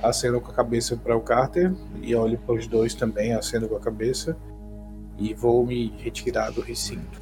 Aceno 0.02 0.40
com 0.40 0.50
a 0.50 0.54
cabeça 0.54 0.96
para 0.96 1.14
o 1.16 1.20
Carter 1.20 1.74
e 2.02 2.14
olho 2.14 2.38
para 2.38 2.54
os 2.54 2.66
dois 2.66 2.94
também, 2.94 3.34
aceno 3.34 3.68
com 3.68 3.76
a 3.76 3.80
cabeça. 3.80 4.36
E 5.20 5.34
vou 5.34 5.64
me 5.66 5.88
retirar 5.98 6.50
do 6.50 6.62
recinto. 6.62 7.20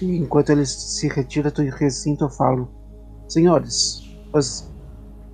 E 0.00 0.16
enquanto 0.16 0.50
ele 0.50 0.64
se 0.64 1.08
retira 1.08 1.50
do 1.50 1.60
recinto, 1.68 2.24
eu 2.24 2.30
falo: 2.30 2.68
Senhores, 3.28 4.08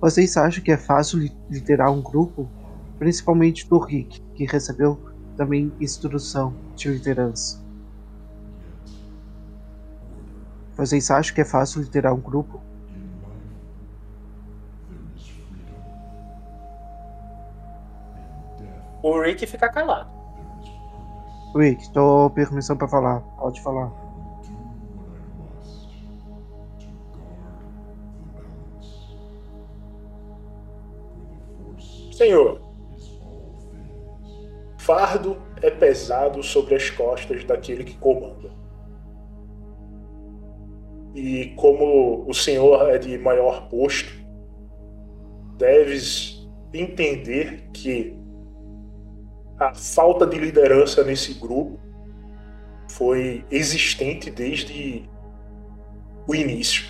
vocês 0.01 0.35
acham 0.37 0.63
que 0.63 0.71
é 0.71 0.77
fácil 0.77 1.19
li- 1.19 1.37
liderar 1.49 1.91
um 1.91 2.01
grupo? 2.01 2.49
Principalmente 2.97 3.69
do 3.69 3.77
Rick, 3.77 4.21
que 4.33 4.45
recebeu 4.45 4.99
também 5.37 5.71
instrução 5.79 6.53
de 6.75 6.89
liderança. 6.89 7.63
Vocês 10.75 11.11
acham 11.11 11.35
que 11.35 11.41
é 11.41 11.45
fácil 11.45 11.81
liderar 11.81 12.13
um 12.13 12.19
grupo? 12.21 12.59
O 19.15 19.21
Rick 19.21 19.47
fica 19.47 19.69
calado. 19.69 20.09
Rick, 21.55 21.89
tô 21.93 22.29
permissão 22.31 22.75
pra 22.75 22.85
falar. 22.85 23.21
Pode 23.37 23.61
falar. 23.61 23.89
Senhor, 32.11 32.61
fardo 34.79 35.37
é 35.61 35.69
pesado 35.69 36.43
sobre 36.43 36.75
as 36.75 36.89
costas 36.89 37.45
daquele 37.45 37.85
que 37.85 37.97
comanda. 37.97 38.51
E 41.13 41.53
como 41.55 42.29
o 42.29 42.33
senhor 42.33 42.89
é 42.89 42.97
de 42.97 43.17
maior 43.17 43.69
posto, 43.69 44.11
deves 45.57 46.45
entender 46.73 47.69
que 47.71 48.24
a 49.59 49.73
falta 49.73 50.25
de 50.25 50.37
liderança 50.37 51.03
nesse 51.03 51.33
grupo 51.33 51.79
foi 52.89 53.45
existente 53.49 54.29
desde 54.29 55.09
o 56.27 56.35
início. 56.35 56.85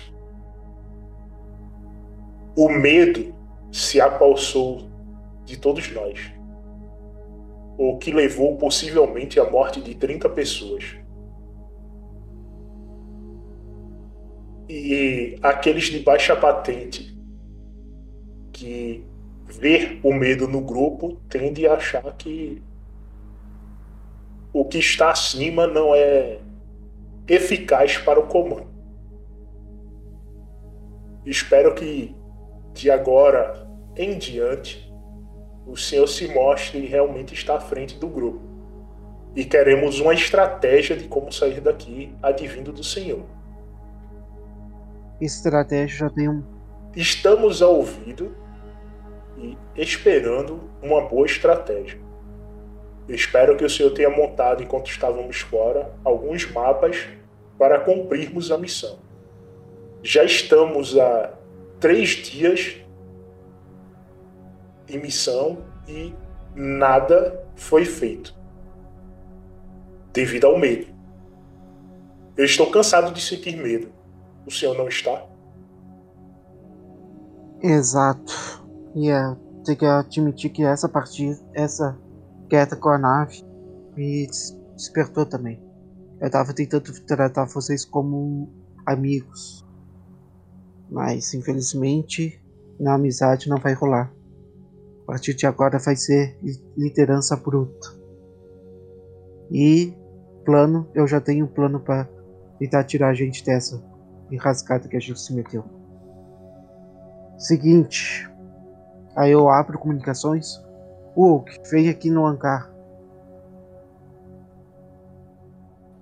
O 2.56 2.68
medo 2.68 3.34
se 3.70 4.00
apossou 4.00 4.90
de 5.44 5.56
todos 5.56 5.90
nós, 5.92 6.32
o 7.78 7.98
que 7.98 8.10
levou 8.10 8.56
possivelmente 8.56 9.38
à 9.38 9.48
morte 9.48 9.80
de 9.80 9.94
30 9.94 10.28
pessoas. 10.30 10.96
E 14.68 15.38
aqueles 15.42 15.84
de 15.84 16.00
baixa 16.00 16.34
patente 16.34 17.16
que 18.52 19.04
ver 19.46 20.00
o 20.02 20.12
medo 20.12 20.48
no 20.48 20.60
grupo 20.60 21.16
tende 21.28 21.66
a 21.66 21.74
achar 21.74 22.02
que 22.16 22.62
o 24.52 24.64
que 24.64 24.78
está 24.78 25.10
acima 25.10 25.66
não 25.66 25.94
é 25.94 26.38
eficaz 27.28 27.98
para 27.98 28.18
o 28.18 28.26
comando. 28.26 28.68
Espero 31.24 31.74
que 31.74 32.14
de 32.72 32.90
agora 32.90 33.66
em 33.96 34.16
diante 34.18 34.92
o 35.66 35.76
senhor 35.76 36.06
se 36.06 36.28
mostre 36.28 36.78
e 36.78 36.86
realmente 36.86 37.34
está 37.34 37.56
à 37.56 37.60
frente 37.60 37.98
do 37.98 38.08
grupo. 38.08 38.40
E 39.34 39.44
queremos 39.44 40.00
uma 40.00 40.14
estratégia 40.14 40.96
de 40.96 41.08
como 41.08 41.32
sair 41.32 41.60
daqui 41.60 42.14
advindo 42.22 42.72
do 42.72 42.84
senhor. 42.84 43.24
Estratégia 45.20 45.98
já 45.98 46.10
tem 46.10 46.28
um. 46.28 46.42
Estamos 46.94 47.60
ao 47.60 47.76
ouvido 47.76 48.34
e 49.36 49.56
esperando 49.76 50.70
uma 50.82 51.02
boa 51.02 51.26
estratégia. 51.26 51.98
Espero 53.08 53.56
que 53.56 53.64
o 53.64 53.70
senhor 53.70 53.90
tenha 53.90 54.10
montado, 54.10 54.62
enquanto 54.62 54.90
estávamos 54.90 55.40
fora, 55.40 55.92
alguns 56.02 56.50
mapas 56.50 57.06
para 57.58 57.80
cumprirmos 57.80 58.50
a 58.50 58.58
missão. 58.58 58.98
Já 60.02 60.24
estamos 60.24 60.98
há 60.98 61.32
três 61.78 62.10
dias 62.10 62.76
em 64.88 64.98
missão 64.98 65.58
e 65.86 66.12
nada 66.54 67.44
foi 67.54 67.84
feito. 67.84 68.34
Devido 70.12 70.46
ao 70.46 70.58
medo. 70.58 70.86
Eu 72.36 72.44
estou 72.44 72.70
cansado 72.70 73.12
de 73.12 73.20
sentir 73.20 73.56
medo. 73.56 73.92
O 74.46 74.50
senhor 74.50 74.76
não 74.76 74.88
está? 74.88 75.24
Exato. 77.62 78.65
E 78.96 79.10
é, 79.10 79.36
tem 79.62 79.76
que 79.76 79.84
admitir 79.84 80.50
que 80.50 80.64
essa 80.64 80.88
partida, 80.88 81.38
essa 81.52 81.98
queda 82.48 82.74
com 82.74 82.88
a 82.88 82.98
nave, 82.98 83.44
me 83.94 84.26
des- 84.26 84.58
despertou 84.74 85.26
também. 85.26 85.62
Eu 86.18 86.30
tava 86.30 86.54
tentando 86.54 86.90
tratar 87.04 87.44
vocês 87.44 87.84
como 87.84 88.50
amigos. 88.86 89.66
Mas 90.90 91.34
infelizmente 91.34 92.42
na 92.80 92.94
amizade 92.94 93.50
não 93.50 93.58
vai 93.58 93.74
rolar. 93.74 94.10
A 95.02 95.06
partir 95.06 95.34
de 95.34 95.46
agora 95.46 95.78
vai 95.78 95.94
ser 95.94 96.38
li- 96.42 96.64
liderança 96.76 97.36
bruta. 97.36 97.88
E 99.52 99.94
plano, 100.44 100.88
eu 100.94 101.06
já 101.06 101.20
tenho 101.20 101.44
um 101.44 101.48
plano 101.48 101.80
para 101.80 102.08
tentar 102.58 102.84
tirar 102.84 103.08
a 103.10 103.14
gente 103.14 103.44
dessa 103.44 103.82
enrascada 104.30 104.88
que 104.88 104.96
a 104.96 105.00
gente 105.00 105.20
se 105.20 105.34
meteu. 105.34 105.64
Seguinte. 107.36 108.26
Aí 109.16 109.32
eu 109.32 109.48
abro 109.48 109.78
comunicações. 109.78 110.62
Hulk, 111.14 111.62
vem 111.70 111.88
aqui 111.88 112.10
no 112.10 112.26
hangar. 112.26 112.70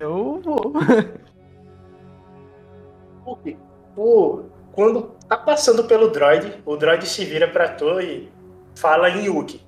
Eu 0.00 0.40
vou. 0.42 0.72
Porque 3.24 3.56
o, 3.96 4.42
quando 4.72 5.14
tá 5.28 5.36
passando 5.36 5.84
pelo 5.84 6.08
droid, 6.08 6.60
o 6.66 6.76
droid 6.76 7.06
se 7.06 7.24
vira 7.24 7.46
pra 7.46 7.68
tu 7.68 8.00
e 8.00 8.30
fala 8.74 9.08
em 9.08 9.26
Yuki. 9.26 9.64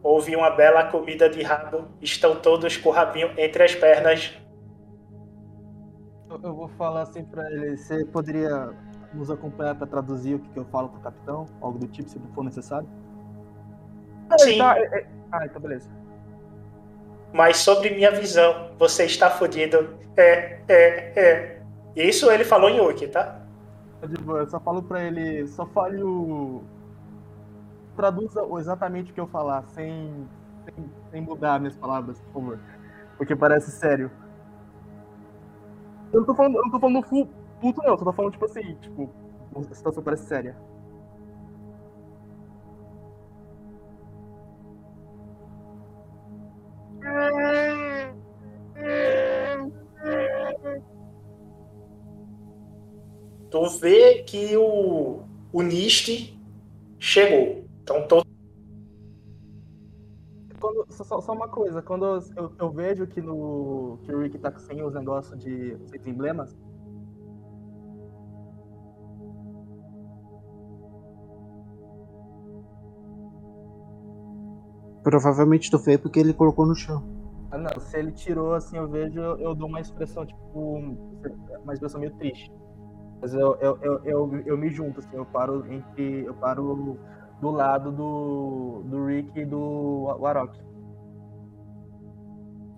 Houve 0.00 0.36
uma 0.36 0.50
bela 0.50 0.84
comida 0.84 1.28
de 1.28 1.42
rabo, 1.42 1.88
estão 2.00 2.36
todos 2.36 2.76
com 2.76 2.90
o 2.90 2.92
rabinho 2.92 3.32
entre 3.36 3.64
as 3.64 3.74
pernas. 3.74 4.32
Eu, 6.30 6.38
eu 6.42 6.54
vou 6.54 6.68
falar 6.68 7.02
assim 7.02 7.24
pra 7.24 7.50
ele, 7.50 7.76
você 7.76 8.04
poderia 8.04 8.72
nos 9.12 9.30
acompanhar 9.30 9.74
pra 9.74 9.86
traduzir 9.86 10.34
o 10.34 10.38
que, 10.38 10.48
que 10.50 10.58
eu 10.58 10.64
falo 10.66 10.88
pro 10.88 11.00
capitão? 11.00 11.46
Algo 11.60 11.78
do 11.78 11.86
tipo, 11.86 12.08
se 12.08 12.18
for 12.34 12.44
necessário? 12.44 12.88
Sim, 14.38 14.58
Tá, 14.58 14.78
é- 14.78 14.82
é- 15.00 15.06
Ah, 15.32 15.46
então 15.46 15.60
beleza. 15.60 15.88
mas 17.32 17.58
sobre 17.58 17.90
minha 17.90 18.10
visão, 18.10 18.70
você 18.78 19.04
está 19.04 19.30
fudido. 19.30 19.96
É, 20.16 20.60
é, 20.68 21.20
é. 21.20 21.62
Isso 21.96 22.30
ele 22.30 22.44
falou 22.44 22.68
em 22.70 22.80
Wiki, 22.80 23.08
tá? 23.08 23.40
Tá 24.00 24.08
eu 24.38 24.48
só 24.48 24.60
falo 24.60 24.82
pra 24.82 25.02
ele, 25.02 25.46
só 25.48 25.66
fale 25.66 26.02
o. 26.02 26.62
Traduza 27.96 28.46
exatamente 28.58 29.10
o 29.10 29.14
que 29.14 29.20
eu 29.20 29.26
falar, 29.26 29.64
sem, 29.68 30.26
sem, 30.64 30.90
sem 31.10 31.20
mudar 31.20 31.58
minhas 31.58 31.76
palavras, 31.76 32.20
por 32.20 32.32
favor. 32.42 32.58
Porque 33.16 33.34
parece 33.34 33.70
sério. 33.72 34.10
Eu 36.12 36.20
não 36.20 36.26
tô 36.26 36.34
falando, 36.34 36.56
eu 36.56 36.62
não 36.62 36.70
tô 36.70 36.78
falando 36.80 37.02
fu- 37.02 37.28
puto, 37.60 37.82
não, 37.82 37.96
só 37.98 38.04
tô 38.04 38.12
falando, 38.12 38.32
tipo 38.32 38.44
assim, 38.44 38.74
tipo, 38.76 39.10
a 39.70 39.74
situação 39.74 40.02
parece 40.02 40.26
séria. 40.26 40.56
Tu 53.50 53.68
vê 53.80 54.22
que 54.24 54.56
o, 54.56 55.22
o 55.52 55.62
Nist 55.62 56.34
chegou. 56.98 57.64
Então 57.82 58.06
todo 58.06 58.26
Quando- 60.60 60.86
só, 60.92 61.20
só- 61.20 61.32
uma 61.32 61.48
coisa, 61.48 61.80
quando 61.80 62.04
eu, 62.04 62.20
eu- 62.36 62.52
eu 62.58 62.70
vejo 62.70 63.06
que, 63.06 63.20
no, 63.22 63.98
que 64.02 64.12
o 64.12 64.20
Rick 64.20 64.36
tá 64.38 64.52
sem 64.58 64.82
os 64.82 64.92
negócios 64.92 65.38
de 65.38 65.74
os 65.74 66.06
emblemas, 66.06 66.52
Provavelmente 75.08 75.70
tu 75.70 75.78
fez 75.78 75.98
porque 75.98 76.20
ele 76.20 76.34
colocou 76.34 76.66
no 76.66 76.74
chão. 76.74 77.02
Ah, 77.50 77.56
não, 77.56 77.80
se 77.80 77.96
ele 77.96 78.12
tirou, 78.12 78.52
assim, 78.52 78.76
eu 78.76 78.86
vejo, 78.86 79.18
eu, 79.18 79.38
eu 79.38 79.54
dou 79.54 79.66
uma 79.66 79.80
expressão, 79.80 80.26
tipo, 80.26 80.78
uma 81.64 81.72
expressão 81.72 81.98
meio 81.98 82.14
triste. 82.16 82.52
Mas 83.18 83.32
eu, 83.32 83.56
eu, 83.56 83.78
eu, 83.80 84.04
eu, 84.04 84.42
eu 84.44 84.58
me 84.58 84.68
junto, 84.68 85.00
assim, 85.00 85.16
eu 85.16 85.24
paro 85.24 85.64
entre. 85.72 86.26
Eu 86.26 86.34
paro 86.34 86.98
do 87.40 87.50
lado 87.50 87.90
do, 87.90 88.82
do 88.84 89.06
Rick 89.06 89.40
e 89.40 89.46
do 89.46 90.02
Warok. 90.20 90.60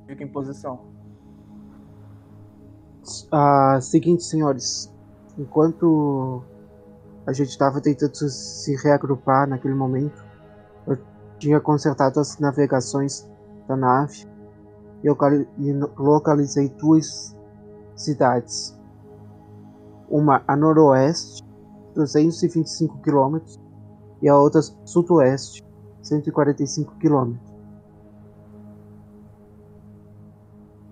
Fico 0.07 0.23
em 0.23 0.29
posição. 0.29 0.85
Ah, 3.33 3.81
seguinte, 3.81 4.23
senhores. 4.23 4.95
Enquanto 5.37 6.45
a 7.27 7.33
gente 7.33 7.49
estava 7.49 7.81
tentando 7.81 8.15
se 8.15 8.77
reagrupar 8.85 9.49
naquele 9.49 9.75
momento, 9.75 10.25
eu 10.87 10.97
tinha 11.41 11.59
consertado 11.59 12.21
as 12.21 12.39
navegações 12.39 13.29
da 13.67 13.75
nave 13.75 14.29
e 15.03 15.09
localizei 15.99 16.69
duas 16.69 17.35
cidades. 17.97 18.79
Uma 20.09 20.43
a 20.47 20.55
noroeste, 20.55 21.43
225 21.95 22.99
km, 22.99 23.39
e 24.21 24.29
a 24.29 24.37
outra 24.37 24.61
sudoeste, 24.85 25.65
145 26.03 26.95
km. 26.97 27.35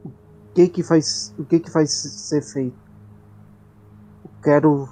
O 0.04 0.10
que 0.54 0.68
que 0.68 0.82
faz, 0.82 1.34
o 1.38 1.44
que 1.44 1.60
que 1.60 1.70
faz 1.70 1.92
ser 1.92 2.42
feito? 2.42 2.78
Eu 4.24 4.30
quero 4.42 4.88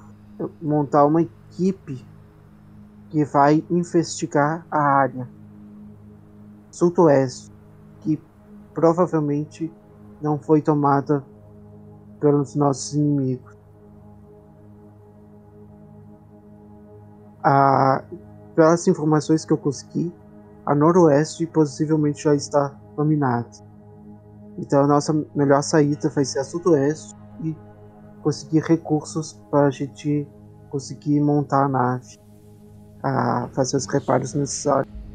montar 0.60 1.06
uma 1.06 1.22
equipe 1.22 2.04
que 3.08 3.24
vai 3.24 3.64
investigar 3.70 4.66
a 4.70 4.78
área 4.78 5.35
sudoeste, 6.76 7.50
que 8.00 8.20
provavelmente 8.74 9.72
não 10.20 10.38
foi 10.38 10.60
tomada 10.60 11.24
pelos 12.20 12.54
nossos 12.54 12.92
inimigos. 12.94 13.56
Ah, 17.42 18.04
pelas 18.54 18.86
informações 18.86 19.44
que 19.44 19.52
eu 19.52 19.58
consegui, 19.58 20.12
a 20.66 20.74
noroeste 20.74 21.46
possivelmente 21.46 22.24
já 22.24 22.34
está 22.34 22.74
dominada. 22.94 23.48
Então 24.58 24.84
a 24.84 24.86
nossa 24.86 25.14
melhor 25.34 25.62
saída 25.62 26.10
vai 26.10 26.24
ser 26.24 26.40
a 26.40 26.44
sudoeste 26.44 27.14
e 27.42 27.56
conseguir 28.22 28.62
recursos 28.62 29.40
para 29.50 29.66
a 29.66 29.70
gente 29.70 30.28
conseguir 30.68 31.20
montar 31.20 31.64
a 31.64 31.68
nave, 31.68 32.18
a 33.02 33.48
fazer 33.52 33.76
os 33.76 33.86
reparos 33.86 34.34
necessários 34.34 35.05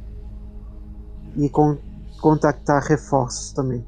e 1.35 1.49
con 1.49 1.77
contactar 2.21 2.83
reforços 2.83 3.51
também. 3.53 3.83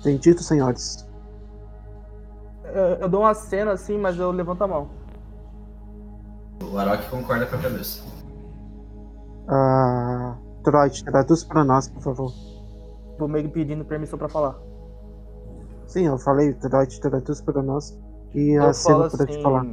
Entendido, 0.00 0.42
senhores? 0.42 1.06
Eu, 2.64 2.82
eu 3.00 3.08
dou 3.08 3.20
uma 3.20 3.34
cena 3.34 3.72
assim, 3.72 3.98
mas 3.98 4.18
eu 4.18 4.30
levanto 4.30 4.62
a 4.62 4.68
mão. 4.68 4.88
O 6.62 6.78
Arok 6.78 7.08
concorda 7.10 7.46
com 7.46 7.56
a 7.56 7.58
cabeça. 7.58 8.02
Ah, 9.48 10.36
Troit, 10.62 11.04
traduz 11.04 11.44
para 11.44 11.64
nós, 11.64 11.88
por 11.88 12.02
favor. 12.02 12.32
Tô 13.18 13.26
meio 13.28 13.46
que 13.46 13.52
pedindo 13.52 13.84
permissão 13.84 14.18
pra 14.18 14.28
falar. 14.28 14.56
Sim, 15.86 16.06
eu 16.06 16.18
falei, 16.18 16.54
Troit, 16.54 17.00
traduz 17.00 17.40
para 17.40 17.62
nós 17.62 17.98
e 18.34 18.52
Eu 18.52 18.68
a 18.68 18.72
cena 18.72 19.10
para 19.10 19.26
te 19.26 19.42
falar. 19.42 19.66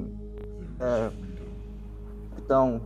é, 0.79 1.11
então, 2.47 2.79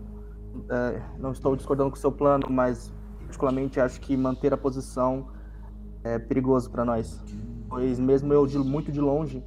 é, 0.72 1.00
não 1.20 1.32
estou 1.32 1.56
discordando 1.56 1.92
com 1.92 1.96
o 1.96 2.00
seu 2.00 2.12
plano, 2.12 2.48
mas 2.50 2.92
particularmente 3.20 3.80
acho 3.80 4.02
que 4.02 4.18
manter 4.18 4.52
a 4.52 4.58
posição 4.58 5.28
é 6.04 6.18
perigoso 6.18 6.72
para 6.72 6.84
nós. 6.84 7.24
Pois 7.70 8.00
mesmo 8.00 8.34
eu 8.34 8.48
de, 8.48 8.58
muito 8.58 8.92
de 8.92 9.00
longe 9.00 9.46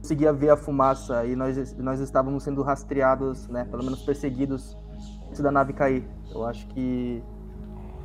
conseguia 0.00 0.32
ver 0.32 0.50
a 0.50 0.56
fumaça 0.56 1.26
e 1.26 1.34
nós, 1.34 1.76
nós 1.76 1.98
estávamos 1.98 2.44
sendo 2.44 2.62
rastreados, 2.62 3.48
né, 3.48 3.64
pelo 3.64 3.82
menos 3.82 4.00
perseguidos 4.02 4.78
antes 5.26 5.40
da 5.40 5.50
nave 5.50 5.72
cair. 5.72 6.08
Eu 6.32 6.46
acho 6.46 6.64
que, 6.68 7.20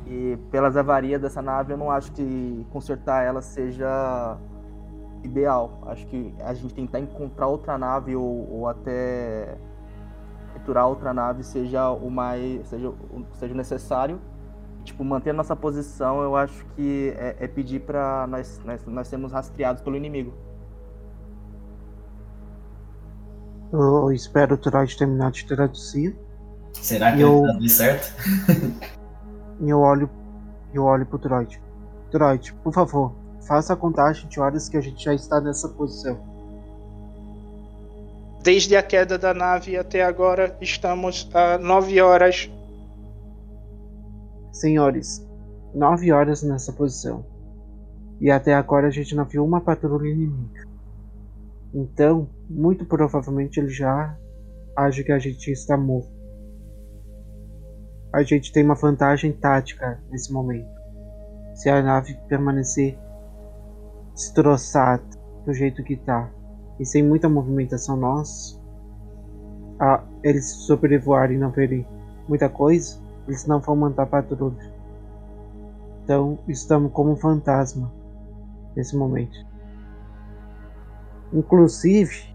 que 0.04 0.36
pelas 0.50 0.76
avarias 0.76 1.22
dessa 1.22 1.40
nave, 1.40 1.72
eu 1.72 1.78
não 1.78 1.88
acho 1.88 2.10
que 2.10 2.66
consertar 2.72 3.22
ela 3.22 3.40
seja 3.40 4.36
ideal. 5.22 5.78
Acho 5.86 6.04
que 6.08 6.34
a 6.40 6.52
gente 6.52 6.74
tentar 6.74 6.98
encontrar 6.98 7.46
outra 7.46 7.78
nave 7.78 8.16
ou, 8.16 8.50
ou 8.50 8.68
até 8.68 9.56
capturar 10.64 10.88
outra 10.88 11.12
nave 11.12 11.44
seja 11.44 11.90
o 11.90 12.10
mais 12.10 12.66
seja, 12.68 12.90
seja 13.34 13.54
necessário. 13.54 14.18
Tipo, 14.82 15.04
manter 15.04 15.30
a 15.30 15.32
nossa 15.32 15.54
posição, 15.56 16.22
eu 16.22 16.36
acho 16.36 16.64
que 16.76 17.14
é, 17.16 17.36
é 17.40 17.48
pedir 17.48 17.80
para 17.80 18.26
nós, 18.26 18.60
nós 18.64 18.84
nós 18.86 19.08
sermos 19.08 19.32
rastreados 19.32 19.82
pelo 19.82 19.96
inimigo. 19.96 20.32
Eu 23.72 24.12
espero 24.12 24.54
o 24.54 24.58
Troit 24.58 24.96
terminar 24.96 25.32
de 25.32 25.46
traduzir 25.46 26.16
Será 26.72 27.12
que 27.12 27.20
Eu- 27.20 27.38
ele 27.38 27.42
traduz 27.44 27.72
certo? 27.72 28.12
e 29.60 29.70
eu 29.70 29.80
olho, 29.80 30.08
eu 30.72 30.84
olho 30.84 31.06
pro 31.06 31.18
Troit. 31.18 31.60
Troit, 32.10 32.52
por 32.62 32.72
favor, 32.72 33.14
faça 33.46 33.72
a 33.72 33.76
contagem 33.76 34.28
de 34.28 34.38
horas 34.38 34.68
que 34.68 34.76
a 34.76 34.80
gente 34.80 35.02
já 35.02 35.14
está 35.14 35.40
nessa 35.40 35.68
posição. 35.68 36.33
Desde 38.44 38.76
a 38.76 38.82
queda 38.82 39.16
da 39.16 39.32
nave 39.32 39.74
até 39.74 40.04
agora, 40.04 40.54
estamos 40.60 41.30
a 41.32 41.56
9 41.56 41.98
horas. 42.02 42.50
Senhores, 44.52 45.26
nove 45.74 46.12
horas 46.12 46.42
nessa 46.42 46.70
posição. 46.70 47.24
E 48.20 48.30
até 48.30 48.52
agora 48.52 48.88
a 48.88 48.90
gente 48.90 49.16
não 49.16 49.24
viu 49.24 49.42
uma 49.42 49.62
patrulha 49.62 50.10
inimiga. 50.10 50.68
Então, 51.72 52.28
muito 52.46 52.84
provavelmente 52.84 53.58
ele 53.58 53.70
já 53.70 54.14
acha 54.76 55.02
que 55.02 55.10
a 55.10 55.18
gente 55.18 55.50
está 55.50 55.74
morto. 55.78 56.12
A 58.12 58.22
gente 58.22 58.52
tem 58.52 58.62
uma 58.62 58.74
vantagem 58.74 59.32
tática 59.32 59.98
nesse 60.10 60.30
momento. 60.30 60.68
Se 61.54 61.70
a 61.70 61.82
nave 61.82 62.14
permanecer 62.28 62.98
destroçada 64.12 65.02
do 65.46 65.54
jeito 65.54 65.82
que 65.82 65.96
tá 65.96 66.30
e 66.78 66.84
sem 66.84 67.02
muita 67.02 67.28
movimentação 67.28 67.96
nossa, 67.96 68.58
a, 69.78 70.02
eles 70.22 70.46
sobrevoarem 70.46 71.36
e 71.36 71.40
não 71.40 71.50
verem 71.50 71.86
muita 72.28 72.48
coisa, 72.48 72.98
eles 73.26 73.46
não 73.46 73.60
vão 73.60 73.76
mandar 73.76 74.06
patrulha. 74.06 74.72
Então 76.02 76.38
estamos 76.48 76.92
como 76.92 77.12
um 77.12 77.16
fantasma 77.16 77.90
nesse 78.76 78.96
momento. 78.96 79.36
Inclusive, 81.32 82.34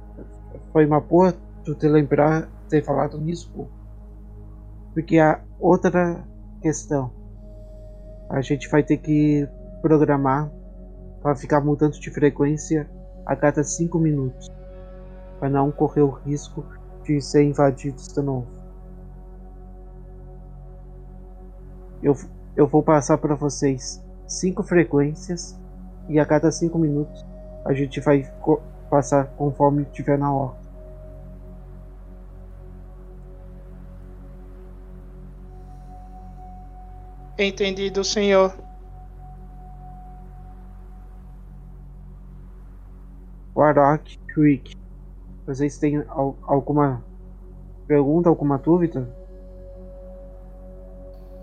foi 0.73 0.85
uma 0.85 0.99
boa 0.99 1.33
tu 1.63 1.75
ter 1.75 1.89
lembrar, 1.89 2.49
ter 2.67 2.83
falado 2.83 3.19
nisso, 3.19 3.51
pô. 3.53 3.67
Porque 4.93 5.19
a 5.19 5.41
outra 5.59 6.23
questão. 6.61 7.11
A 8.29 8.41
gente 8.41 8.69
vai 8.69 8.83
ter 8.83 8.97
que 8.97 9.47
programar 9.81 10.51
para 11.21 11.35
ficar 11.35 11.61
mudando 11.61 11.93
de 11.93 12.11
frequência 12.11 12.89
a 13.29 13.35
cada 13.35 13.63
5 13.63 13.99
minutos, 13.99 14.49
para 15.39 15.49
não 15.49 15.71
correr 15.71 16.01
o 16.01 16.09
risco 16.09 16.65
de 17.03 17.21
ser 17.21 17.43
invadidos 17.43 18.07
de 18.07 18.19
novo. 18.23 18.47
Eu, 22.01 22.15
eu 22.55 22.65
vou 22.65 22.81
passar 22.81 23.19
para 23.19 23.35
vocês 23.35 24.03
cinco 24.27 24.63
frequências 24.63 25.55
e 26.07 26.19
a 26.19 26.25
cada 26.25 26.51
5 26.51 26.79
minutos 26.79 27.23
a 27.65 27.71
gente 27.73 27.99
vai 27.99 28.23
co- 28.41 28.63
passar 28.89 29.27
conforme 29.37 29.85
tiver 29.85 30.17
na 30.17 30.33
ordem. 30.33 30.59
Entendido, 37.37 38.03
senhor. 38.03 38.53
Warlock, 43.73 44.19
Rick, 44.35 44.75
vocês 45.45 45.77
têm 45.77 45.97
al- 46.09 46.37
alguma 46.43 47.03
pergunta, 47.87 48.29
alguma 48.29 48.57
dúvida? 48.57 49.07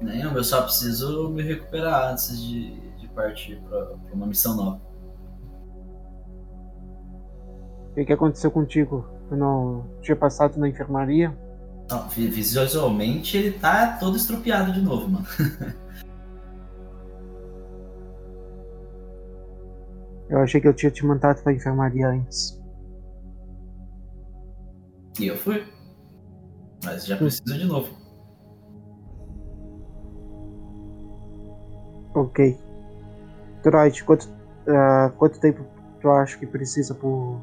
Nenhum, 0.01 0.33
eu 0.37 0.45
só 0.45 0.63
preciso 0.63 1.29
me 1.31 1.43
recuperar 1.43 2.11
antes 2.13 2.39
de, 2.41 2.79
de 2.99 3.09
partir 3.09 3.61
pra 3.69 3.93
uma 4.13 4.27
missão 4.27 4.57
nova. 4.57 4.81
O 7.97 8.05
que, 8.05 8.13
aconteceu 8.13 8.51
contigo? 8.51 9.07
Tu 9.29 9.37
não 9.37 9.85
tinha 10.03 10.15
passado 10.17 10.59
na 10.59 10.69
enfermaria? 10.69 11.37
Não, 11.89 12.09
vi- 12.09 12.29
visualmente 12.29 13.37
ele 13.37 13.53
tá 13.53 13.97
todo 13.99 14.17
estrupiado 14.17 14.73
de 14.73 14.83
novo, 14.83 15.09
mano. 15.09 15.27
Eu 20.29 20.41
achei 20.41 20.61
que 20.61 20.67
eu 20.67 20.75
tinha 20.75 20.91
te 20.91 21.05
mandado 21.05 21.43
pra 21.43 21.53
enfermaria 21.53 22.09
antes. 22.09 22.61
E 25.19 25.27
eu 25.27 25.37
fui. 25.37 25.65
Mas 26.85 27.07
já 27.07 27.17
preciso 27.17 27.45
de 27.45 27.65
novo. 27.65 27.89
Ok. 32.15 32.59
Droid, 33.63 34.05
quanto, 34.05 34.29
ah, 34.69 35.13
quanto 35.17 35.41
tempo 35.41 35.65
tu 36.01 36.11
acha 36.11 36.39
que 36.39 36.47
precisa 36.47 36.95
pro 36.95 37.41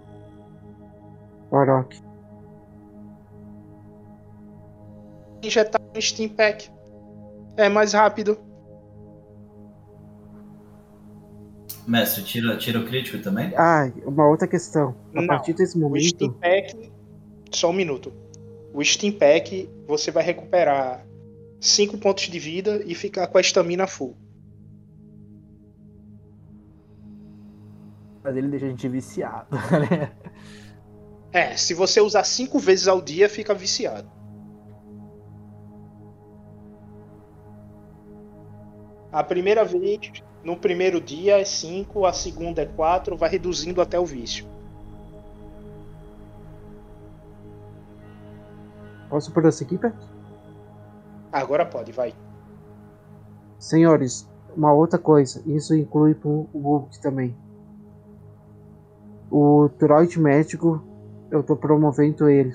Warlock? 1.52 2.02
Injetar 5.43 5.82
no 5.93 6.02
Steam 6.02 6.30
Pack. 6.30 6.72
É 7.58 7.69
mais 7.69 7.93
rápido. 7.93 8.38
Mestre, 11.88 12.24
tira, 12.24 12.58
tira 12.58 12.80
o 12.80 12.86
crítico 12.86 13.17
também? 13.19 13.54
Ah, 13.58 13.91
uma 14.06 14.28
outra 14.28 14.48
questão. 14.48 14.96
A 15.13 15.22
Não, 15.22 15.28
partir 15.28 15.54
desse 15.54 15.78
O 15.78 15.82
momento, 15.82 16.06
Steam 16.06 16.34
Pack. 16.34 16.91
Só 17.52 17.69
um 17.69 17.74
minuto. 17.74 18.13
O 18.74 18.84
Steam 18.84 19.13
Pack 19.13 19.69
você 19.88 20.10
vai 20.10 20.24
recuperar 20.24 21.06
5 21.60 21.98
pontos 21.98 22.24
de 22.24 22.39
vida 22.39 22.82
e 22.86 22.96
ficar 22.96 23.28
com 23.28 23.38
a 23.38 23.41
estamina 23.41 23.86
full. 23.86 24.15
Mas 28.24 28.38
ele 28.38 28.48
deixa 28.48 28.65
a 28.65 28.69
gente 28.69 28.88
viciado. 28.88 29.48
né? 29.91 30.12
É, 31.32 31.58
se 31.58 31.74
você 31.74 32.00
usar 32.00 32.24
5 32.24 32.58
vezes 32.60 32.88
ao 32.88 33.02
dia, 33.02 33.28
fica 33.28 33.54
viciado. 33.54 34.10
A 39.12 39.24
primeira 39.24 39.63
vez, 39.63 40.00
no 40.44 40.58
primeiro 40.58 41.00
dia 41.00 41.40
é 41.40 41.46
5, 41.46 42.06
a 42.06 42.14
segunda 42.14 42.62
é 42.62 42.66
4, 42.66 43.16
vai 43.16 43.30
reduzindo 43.30 43.82
até 43.82 44.00
o 44.00 44.06
vício. 44.06 44.46
posso 49.14 49.32
prosseguir, 49.32 49.78
Beto? 49.78 50.10
Agora 51.32 51.64
pode, 51.64 51.92
vai. 51.92 52.16
Senhores, 53.60 54.28
uma 54.58 54.74
outra 54.74 54.98
coisa, 54.98 55.44
isso 55.46 55.76
inclui 55.76 56.16
pro 56.16 56.48
Hulk 56.52 57.00
também. 57.00 57.38
O 59.30 59.70
droid 59.78 60.20
médico, 60.20 60.84
eu 61.30 61.44
tô 61.44 61.56
promovendo 61.56 62.28
ele. 62.28 62.54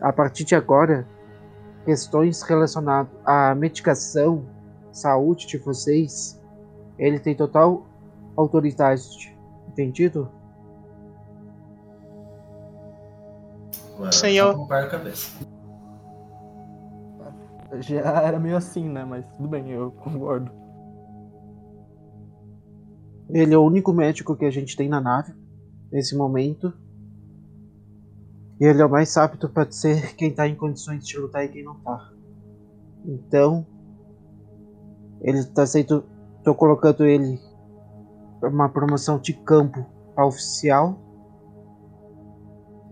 A 0.00 0.12
partir 0.12 0.42
de 0.42 0.56
agora, 0.56 1.06
questões 1.84 2.42
relacionadas 2.42 3.12
à 3.24 3.54
medicação, 3.54 4.44
saúde 4.94 5.46
de 5.46 5.58
vocês, 5.58 6.40
ele 6.98 7.18
tem 7.18 7.34
total 7.34 7.84
autoridade. 8.36 9.36
Entendido? 9.68 10.30
Eu 13.98 14.12
Senhor. 14.12 14.72
A 14.72 14.86
cabeça. 14.86 15.44
Já 17.80 18.22
era 18.22 18.38
meio 18.38 18.56
assim, 18.56 18.88
né? 18.88 19.04
Mas 19.04 19.26
tudo 19.36 19.48
bem, 19.48 19.70
eu 19.70 19.90
concordo. 19.90 20.50
Ele 23.28 23.52
é 23.52 23.58
o 23.58 23.64
único 23.64 23.92
médico 23.92 24.36
que 24.36 24.44
a 24.44 24.50
gente 24.50 24.76
tem 24.76 24.88
na 24.88 25.00
nave 25.00 25.34
nesse 25.90 26.16
momento. 26.16 26.72
E 28.60 28.64
ele 28.64 28.80
é 28.80 28.86
o 28.86 28.90
mais 28.90 29.16
apto 29.16 29.48
para 29.48 29.68
ser 29.72 30.14
quem 30.14 30.32
tá 30.32 30.46
em 30.46 30.54
condições 30.54 31.04
de 31.04 31.18
lutar 31.18 31.44
e 31.44 31.48
quem 31.48 31.64
não 31.64 31.74
tá. 31.80 32.12
Então, 33.04 33.66
ele 35.24 35.42
tá 35.42 35.66
sendo. 35.66 36.04
tô 36.44 36.54
colocando 36.54 37.04
ele 37.04 37.40
uma 38.42 38.68
promoção 38.68 39.18
de 39.18 39.32
campo 39.32 39.84
oficial. 40.16 40.98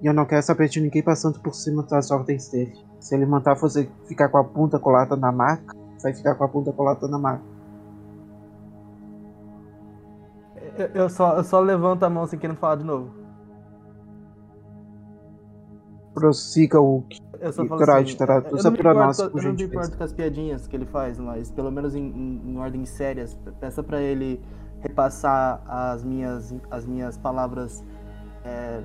E 0.03 0.07
eu 0.07 0.15
não 0.15 0.25
quero 0.25 0.43
saber 0.43 0.69
de 0.69 0.81
ninguém 0.81 1.03
passando 1.03 1.39
por 1.41 1.55
cima 1.55 1.83
das 1.85 2.11
ordens 2.11 2.49
dele. 2.49 2.73
Se 2.99 3.15
ele 3.15 3.27
mandar 3.27 3.55
você 3.55 3.89
ficar 4.09 4.29
com 4.31 4.39
a 4.39 4.45
punta 4.45 4.79
colada 4.79 5.15
na 5.15 5.31
maca, 5.31 5.77
vai 6.03 6.13
ficar 6.15 6.35
com 6.35 6.45
a 6.45 6.49
punta 6.49 6.73
colada 6.73 7.07
na 7.07 7.19
maca. 7.19 7.45
Eu, 10.79 10.87
eu 10.87 11.09
só, 11.11 11.37
eu 11.37 11.45
só 11.45 11.61
levanto 11.61 12.03
a 12.03 12.11
mão 12.11 12.27
sem 12.27 12.39
querendo 12.39 12.57
falar 12.57 12.77
de 12.77 12.85
novo. 12.85 13.22
Prossiga 16.15 16.81
o 16.81 17.05
Eu 17.41 17.53
só 17.53 17.65
E 17.65 17.69
falo 17.69 17.81
droid, 17.81 18.09
assim, 18.09 18.17
droid, 18.19 18.47
eu 18.47 18.73
pra 18.73 18.93
importo 18.93 18.99
nós, 18.99 19.17
com- 19.17 19.39
Eu 19.39 19.43
não 19.45 19.53
me 19.55 19.63
importo 19.65 19.97
com 19.97 20.05
as 20.05 20.13
piadinhas 20.13 20.67
que 20.67 20.77
ele 20.77 20.85
faz, 20.87 21.19
mas 21.19 21.51
pelo 21.51 21.71
menos 21.73 21.95
em, 21.95 22.05
em, 22.07 22.51
em 22.53 22.59
ordens 22.59 22.91
sérias, 22.91 23.35
peça 23.59 23.83
pra 23.83 24.01
ele 24.01 24.41
repassar 24.81 25.63
as 25.67 26.05
minhas, 26.05 26.55
as 26.71 26.85
minhas 26.87 27.17
palavras 27.17 27.83
é, 28.45 28.83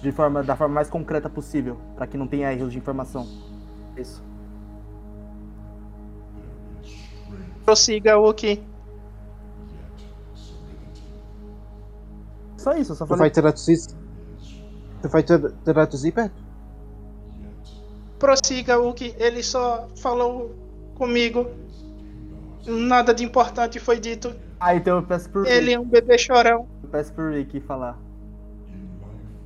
de 0.00 0.10
forma, 0.12 0.42
da 0.42 0.56
forma 0.56 0.74
mais 0.74 0.88
concreta 0.88 1.28
possível, 1.28 1.76
pra 1.96 2.06
que 2.06 2.16
não 2.16 2.26
tenha 2.26 2.52
erros 2.52 2.72
de 2.72 2.78
informação. 2.78 3.26
Isso. 3.96 4.22
Prossiga, 7.64 8.16
Wookie. 8.18 8.62
Só 12.56 12.72
isso, 12.74 12.92
eu 12.92 12.96
só 12.96 13.06
falei. 13.06 13.18
vai 13.20 13.30
traduzir. 13.30 13.97
Tu 15.02 15.08
vai 15.08 15.22
tra- 15.22 15.50
traduzir, 15.64 16.12
Beto? 16.12 16.42
Prossiga, 18.18 18.78
Wookie. 18.78 19.14
Ele 19.18 19.42
só 19.42 19.88
falou 19.96 20.50
comigo. 20.96 21.46
Nada 22.66 23.14
de 23.14 23.24
importante 23.24 23.78
foi 23.78 23.98
dito. 24.00 24.34
Ah, 24.60 24.74
então 24.74 24.96
eu 24.96 25.02
peço 25.04 25.30
pro 25.30 25.46
Ele 25.46 25.60
Rick. 25.66 25.72
é 25.74 25.78
um 25.80 25.84
bebê 25.84 26.18
chorão. 26.18 26.66
Eu 26.82 26.88
peço 26.90 27.12
pro 27.12 27.30
Rick 27.30 27.60
falar. 27.60 27.96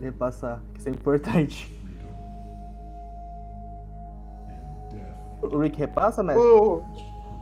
Repassar, 0.01 0.61
que 0.75 0.81
isso 0.81 0.89
é 0.89 0.93
importante. 0.93 1.81
O 5.43 5.59
Rick 5.59 5.79
repassa, 5.79 6.23
mestre? 6.23 6.43
O 6.45 6.83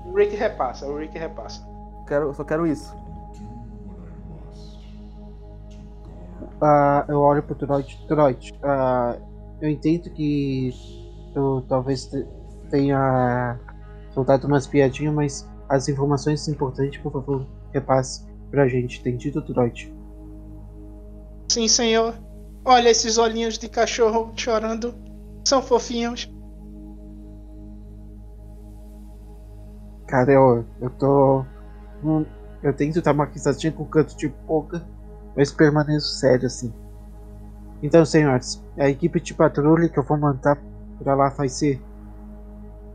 o 0.06 0.14
Rick 0.16 0.34
repassa, 0.34 0.86
o 0.86 0.98
Rick 0.98 1.16
repassa. 1.16 1.62
Quero, 2.08 2.34
só 2.34 2.42
quero 2.42 2.66
isso. 2.66 2.92
Ah, 6.60 7.04
eu 7.08 7.20
olho 7.20 7.42
pro 7.42 7.54
Droid. 7.54 7.98
Droid, 8.08 8.54
ah, 8.62 9.16
eu 9.60 9.68
entendo 9.68 10.10
que 10.10 10.70
tu 11.34 11.62
talvez 11.68 12.06
te- 12.06 12.26
tenha 12.70 13.58
soltado 14.12 14.46
umas 14.46 14.66
piadinhas, 14.66 15.14
mas 15.14 15.50
as 15.68 15.88
informações 15.88 16.46
importantes, 16.48 17.00
por 17.00 17.12
favor, 17.12 17.46
repasse 17.72 18.24
pra 18.50 18.68
gente. 18.68 19.00
Entendido, 19.00 19.40
Droid? 19.42 19.94
Sim, 21.48 21.68
senhor. 21.68 22.14
Olha 22.64 22.90
esses 22.90 23.18
olhinhos 23.18 23.58
de 23.58 23.68
cachorro 23.68 24.32
chorando. 24.36 24.94
São 25.44 25.62
fofinhos. 25.62 26.30
Cara, 30.06 30.32
eu, 30.32 30.64
eu 30.80 30.90
tô. 30.90 31.44
Eu 32.62 32.74
tento 32.74 33.00
dar 33.00 33.12
uma 33.12 33.24
risadinha 33.24 33.72
com 33.72 33.84
o 33.84 33.86
canto 33.86 34.16
de 34.16 34.28
boca, 34.28 34.84
mas 35.36 35.52
permaneço 35.52 36.14
sério 36.16 36.46
assim. 36.46 36.72
Então, 37.82 38.04
senhores, 38.04 38.62
a 38.78 38.88
equipe 38.88 39.20
de 39.20 39.32
patrulha 39.32 39.88
que 39.88 39.98
eu 39.98 40.04
vou 40.04 40.18
mandar 40.18 40.58
pra 40.98 41.14
lá 41.14 41.30
vai 41.30 41.48
ser 41.48 41.80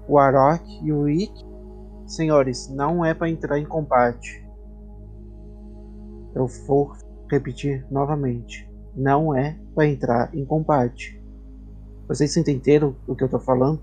o 0.07 0.19
Arok 0.19 0.63
e 0.83 0.91
o 0.91 1.05
Rick. 1.05 1.33
senhores, 2.05 2.69
não 2.69 3.03
é 3.03 3.13
para 3.13 3.29
entrar 3.29 3.57
em 3.57 3.65
combate. 3.65 4.45
Eu 6.35 6.45
vou 6.67 6.95
repetir 7.29 7.85
novamente. 7.89 8.69
Não 8.95 9.35
é 9.35 9.57
para 9.73 9.87
entrar 9.87 10.35
em 10.35 10.45
combate. 10.45 11.19
Vocês 12.07 12.37
entenderam 12.37 12.95
o 13.07 13.15
que 13.15 13.23
eu 13.23 13.29
tô 13.29 13.39
falando? 13.39 13.81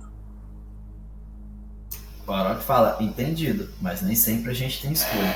O 2.26 2.32
Arok 2.32 2.62
fala, 2.62 2.96
entendido, 3.02 3.68
mas 3.80 4.00
nem 4.02 4.14
sempre 4.14 4.52
a 4.52 4.54
gente 4.54 4.80
tem 4.80 4.92
escolha. 4.92 5.34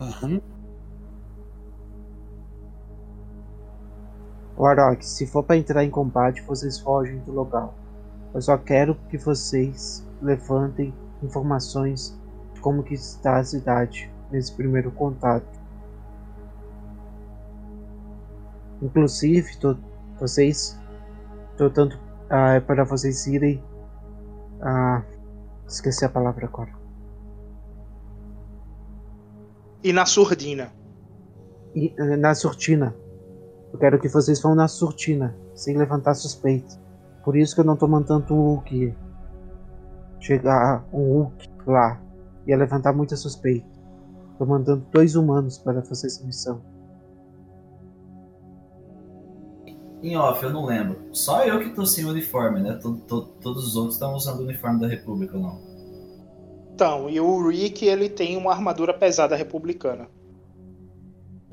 Aham. 0.00 0.53
Warlock, 4.56 5.04
se 5.04 5.26
for 5.26 5.42
para 5.42 5.56
entrar 5.56 5.84
em 5.84 5.90
combate, 5.90 6.42
vocês 6.42 6.78
fogem 6.78 7.18
do 7.20 7.32
local. 7.32 7.74
Eu 8.32 8.40
só 8.40 8.56
quero 8.56 8.94
que 9.08 9.18
vocês 9.18 10.06
levantem 10.22 10.94
informações 11.22 12.18
de 12.54 12.60
como 12.60 12.82
que 12.82 12.94
está 12.94 13.38
a 13.38 13.44
cidade 13.44 14.10
nesse 14.30 14.52
primeiro 14.52 14.90
contato. 14.90 15.46
Inclusive, 18.80 19.50
vocês, 20.18 20.78
tô 21.56 21.70
tanto 21.70 21.98
ah, 22.30 22.60
para 22.60 22.84
vocês 22.84 23.26
irem, 23.26 23.62
ah, 24.60 25.02
esqueci 25.66 26.04
a 26.04 26.08
palavra 26.08 26.46
agora. 26.46 26.72
E 29.82 29.92
na 29.92 30.06
surdina. 30.06 30.72
E, 31.74 31.94
eh, 31.98 32.16
na 32.16 32.34
surtina. 32.34 32.96
Eu 33.74 33.80
quero 33.80 33.98
que 33.98 34.08
vocês 34.08 34.40
vão 34.40 34.54
na 34.54 34.68
surtina, 34.68 35.36
sem 35.52 35.76
levantar 35.76 36.14
suspeita. 36.14 36.76
Por 37.24 37.36
isso 37.36 37.56
que 37.56 37.60
eu 37.60 37.64
não 37.64 37.76
tô 37.76 37.88
mandando 37.88 38.32
o 38.32 38.54
Hulk 38.54 38.94
chegar 40.20 40.86
um 40.92 41.12
Hulk 41.12 41.48
lá. 41.66 42.00
Ia 42.46 42.56
levantar 42.56 42.92
muita 42.92 43.16
suspeita. 43.16 43.66
Tô 44.38 44.46
mandando 44.46 44.86
dois 44.92 45.16
humanos 45.16 45.58
para 45.58 45.82
fazer 45.82 46.06
essa 46.06 46.24
missão. 46.24 46.62
Em 50.00 50.16
off, 50.16 50.40
eu 50.44 50.50
não 50.50 50.66
lembro. 50.66 51.08
Só 51.10 51.44
eu 51.44 51.58
que 51.58 51.70
tô 51.70 51.84
sem 51.84 52.04
uniforme, 52.04 52.60
né? 52.60 52.74
To- 52.74 52.98
to- 52.98 53.26
todos 53.40 53.66
os 53.66 53.74
outros 53.74 53.94
estão 53.94 54.14
usando 54.14 54.38
o 54.38 54.44
uniforme 54.44 54.80
da 54.80 54.86
República, 54.86 55.36
não. 55.36 55.58
Então, 56.72 57.10
e 57.10 57.18
o 57.18 57.48
Rick 57.48 57.84
ele 57.84 58.08
tem 58.08 58.36
uma 58.36 58.52
armadura 58.52 58.94
pesada 58.94 59.34
republicana. 59.34 60.06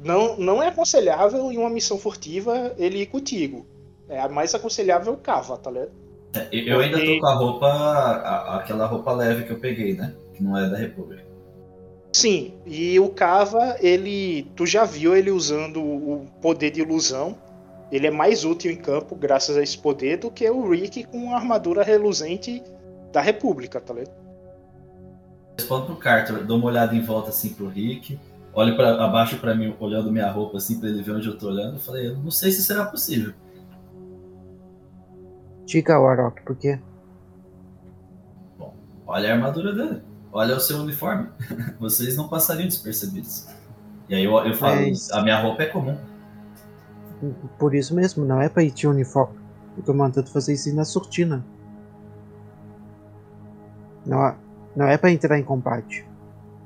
Não, 0.04 0.36
não 0.38 0.62
é 0.64 0.68
aconselhável 0.68 1.52
em 1.52 1.58
uma 1.58 1.70
missão 1.70 1.98
furtiva 1.98 2.74
ele 2.78 3.00
ir 3.02 3.06
contigo. 3.08 3.66
É 4.10 4.28
mais 4.28 4.54
aconselhável 4.56 5.14
o 5.14 5.18
Cava, 5.18 5.58
tá 5.58 5.70
ligado? 5.72 5.92
É, 6.34 6.48
Eu 6.52 6.66
eu 6.76 6.80
ainda 6.80 6.98
tô 7.04 7.20
com 7.20 7.26
a 7.28 7.34
roupa, 7.34 7.68
a- 7.68 8.56
aquela 8.58 8.86
roupa 8.86 9.12
leve 9.14 9.44
que 9.44 9.52
eu 9.52 9.60
peguei, 9.60 9.94
né? 9.96 10.14
Que 10.34 10.44
não 10.44 10.58
é 10.58 10.70
da 10.70 10.78
República. 10.78 11.24
Sim, 12.14 12.54
e 12.66 13.00
o 13.00 13.10
Cava, 13.10 13.78
ele. 13.80 14.44
Tu 14.56 14.66
já 14.66 14.84
viu 14.84 15.16
ele 15.16 15.32
usando 15.32 15.82
o 15.82 16.26
poder 16.42 16.72
de 16.72 16.82
ilusão. 16.82 17.38
Ele 17.92 18.08
é 18.08 18.12
mais 18.12 18.44
útil 18.46 18.72
em 18.72 18.76
campo, 18.78 19.16
graças 19.16 19.56
a 19.58 19.62
esse 19.62 19.78
poder, 19.78 20.18
do 20.18 20.32
que 20.32 20.50
o 20.50 20.70
Rick 20.70 21.04
com 21.06 21.34
a 21.34 21.38
armadura 21.38 21.84
reluzente 21.84 22.64
da 23.12 23.20
República, 23.22 23.80
tá 23.82 23.94
ligado? 23.94 24.14
Respondo 25.58 25.86
pro 25.86 25.96
Carter, 25.98 26.44
dou 26.46 26.58
uma 26.58 26.68
olhada 26.68 26.96
em 26.96 27.02
volta 27.02 27.30
assim 27.30 27.50
pro 27.50 27.68
Rick, 27.68 28.18
olho 28.54 28.76
para 28.76 29.04
abaixo 29.04 29.38
pra 29.40 29.56
mim, 29.56 29.76
olhando 29.80 30.12
minha 30.12 30.30
roupa 30.32 30.58
assim, 30.58 30.80
pra 30.80 30.90
ele 30.90 31.02
ver 31.02 31.12
onde 31.12 31.28
eu 31.28 31.38
tô 31.38 31.48
olhando. 31.48 31.76
Eu 31.76 31.80
falei, 31.80 32.08
eu 32.08 32.18
não 32.18 32.32
sei 32.32 32.52
se 32.52 32.64
será 32.64 32.86
possível. 32.86 33.34
Diga, 35.66 36.00
Warlock, 36.00 36.42
por 36.44 36.56
quê? 36.56 36.80
Olha 39.08 39.32
a 39.32 39.36
armadura 39.36 39.74
dele, 39.74 40.02
olha 40.32 40.56
o 40.56 40.60
seu 40.60 40.78
uniforme. 40.80 41.28
Vocês 41.80 42.16
não 42.16 42.28
passariam 42.28 42.68
despercebidos. 42.68 43.48
E 44.10 44.16
aí 44.16 44.24
eu, 44.26 44.34
eu 44.40 44.54
falo, 44.54 44.82
Mas- 44.82 45.10
a 45.12 45.22
minha 45.22 45.40
roupa 45.40 45.64
é 45.64 45.66
comum. 45.68 45.98
Por 47.60 47.76
isso 47.76 47.94
mesmo, 47.96 48.26
não 48.26 48.42
é 48.42 48.50
pra 48.50 48.64
ir 48.64 48.72
de 48.72 48.88
uniforme. 48.88 49.38
Eu 49.78 49.84
tô 49.84 49.94
mandando 49.94 50.30
vocês 50.30 50.66
ir 50.66 50.74
na 50.74 50.84
surtina. 50.84 51.46
Não, 54.06 54.26
é- 54.26 54.36
não 54.76 54.88
é 54.88 54.98
pra 54.98 55.12
entrar 55.12 55.38
em 55.38 55.44
combate. 55.44 56.06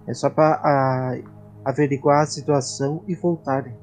É 0.07 0.13
só 0.13 0.29
pra 0.29 0.61
ah, 0.63 1.17
averiguar 1.65 2.21
a 2.21 2.25
situação 2.27 3.03
e 3.07 3.15
voltarem. 3.15 3.75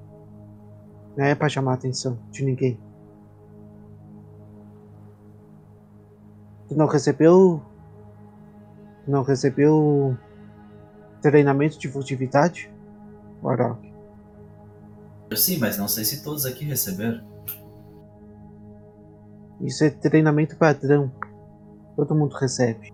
Não 1.16 1.24
é 1.24 1.34
pra 1.34 1.48
chamar 1.48 1.72
a 1.72 1.74
atenção 1.74 2.16
de 2.30 2.44
ninguém. 2.44 2.80
Tu 6.68 6.76
não 6.76 6.86
recebeu. 6.86 7.60
Tu 9.04 9.10
não 9.10 9.22
recebeu. 9.22 10.16
treinamento 11.20 11.78
de 11.78 11.88
furtividade? 11.88 12.72
Warlock. 13.42 13.92
Sim, 15.36 15.58
mas 15.58 15.78
não 15.78 15.88
sei 15.88 16.04
se 16.04 16.22
todos 16.22 16.44
aqui 16.46 16.64
receberam. 16.64 17.24
Isso 19.60 19.84
é 19.84 19.90
treinamento 19.90 20.56
padrão. 20.56 21.10
Todo 21.96 22.14
mundo 22.14 22.34
recebe. 22.34 22.92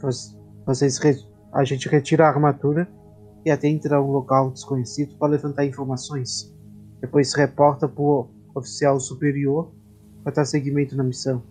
Voc- 0.00 0.36
Vocês 0.66 0.98
re- 0.98 1.24
a 1.52 1.64
gente 1.64 1.88
retira 1.88 2.24
a 2.26 2.28
armadura 2.28 2.88
e 3.44 3.50
até 3.50 3.68
entra 3.68 3.96
a 3.96 4.02
um 4.02 4.10
local 4.10 4.50
desconhecido 4.50 5.16
para 5.16 5.28
levantar 5.28 5.64
informações. 5.64 6.52
Depois 7.00 7.32
reporta 7.34 7.88
pro 7.88 8.28
oficial 8.54 8.98
superior 8.98 9.70
para 10.24 10.32
dar 10.32 10.44
seguimento 10.44 10.96
na 10.96 11.04
missão. 11.04 11.42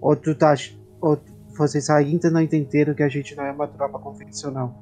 Ou 0.00 0.14
tu 0.16 0.34
tá, 0.34 0.52
ach- 0.52 0.76
ou 1.00 1.16
tu- 1.16 1.32
vocês 1.56 1.88
ainda 1.88 2.30
não 2.30 2.40
entenderam 2.40 2.94
que 2.94 3.02
a 3.02 3.08
gente 3.08 3.34
não 3.34 3.44
é 3.44 3.50
uma 3.52 3.66
tropa 3.66 3.98
convencional. 3.98 4.74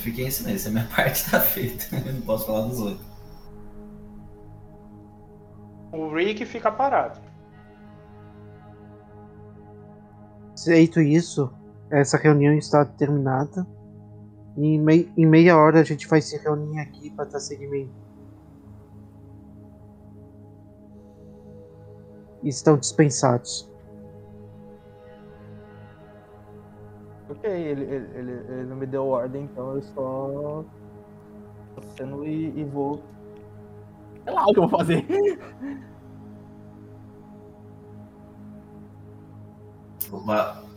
Fiquei 0.00 0.26
em 0.26 0.30
silêncio, 0.30 0.68
a 0.68 0.72
minha 0.72 0.88
parte 0.94 1.30
tá 1.30 1.40
feita. 1.40 1.84
Eu 2.04 2.14
não 2.14 2.20
posso 2.22 2.46
falar 2.46 2.66
dos 2.66 2.80
outros. 2.80 3.06
O 5.92 6.12
Rick 6.14 6.44
fica 6.46 6.70
parado. 6.70 7.20
Feito 10.62 11.00
isso, 11.00 11.50
essa 11.90 12.16
reunião 12.16 12.54
está 12.54 12.84
terminada. 12.84 13.66
E 14.56 14.66
em, 14.74 14.80
mei- 14.80 15.10
em 15.16 15.26
meia 15.26 15.56
hora 15.56 15.80
a 15.80 15.84
gente 15.84 16.06
vai 16.06 16.20
se 16.20 16.36
reunir 16.36 16.78
aqui 16.80 17.10
para 17.10 17.24
dar 17.24 17.40
seguimento. 17.40 17.90
Estão 22.42 22.76
dispensados. 22.76 23.69
Ok, 27.40 27.50
ele, 27.50 27.84
ele, 27.84 28.06
ele, 28.14 28.32
ele 28.32 28.64
não 28.64 28.76
me 28.76 28.84
deu 28.84 29.08
ordem, 29.08 29.44
então 29.44 29.74
eu 29.74 29.82
só. 29.82 30.64
tô 31.74 31.82
sendo 31.96 32.26
e, 32.26 32.52
e 32.54 32.64
vou. 32.64 33.02
Sei 34.24 34.32
lá 34.34 34.44
o 34.44 34.52
que 34.52 34.58
eu 34.58 34.68
vou 34.68 34.78
fazer. 34.78 35.06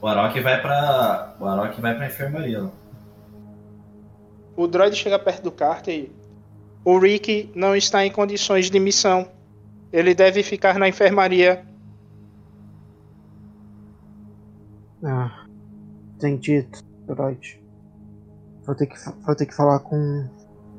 O, 0.01 0.07
Arok 0.07 0.39
vai 0.39 0.61
pra. 0.61 1.35
O 1.37 1.45
Arok 1.45 1.81
vai 1.81 1.95
pra 1.95 2.07
enfermaria. 2.07 2.63
ó. 2.63 2.69
O 4.55 4.65
droid 4.65 4.95
chega 4.95 5.19
perto 5.19 5.43
do 5.43 5.51
Carter 5.51 5.93
e. 5.93 6.11
O 6.85 6.97
Rick 6.97 7.51
não 7.55 7.75
está 7.75 8.05
em 8.05 8.11
condições 8.11 8.69
de 8.69 8.79
missão. 8.79 9.27
Ele 9.91 10.13
deve 10.15 10.43
ficar 10.43 10.79
na 10.79 10.87
enfermaria. 10.87 11.65
Ah, 15.03 15.45
entendido, 16.23 16.79
droid. 17.05 17.61
Vou 18.65 18.75
ter 18.75 18.87
que, 18.87 18.95
vou 19.25 19.35
ter 19.35 19.45
que 19.45 19.53
falar 19.53 19.79
com, 19.79 20.27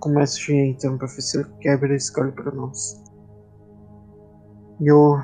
com 0.01 0.09
o 0.09 0.14
mestre 0.14 0.55
então, 0.55 0.97
pra 0.97 1.07
ver 1.07 1.20
se 1.20 1.38
ele 1.38 1.49
quebra 1.61 1.95
escolhe 1.95 2.32
pra 2.32 2.51
nós. 2.51 3.03
Eu. 4.80 5.20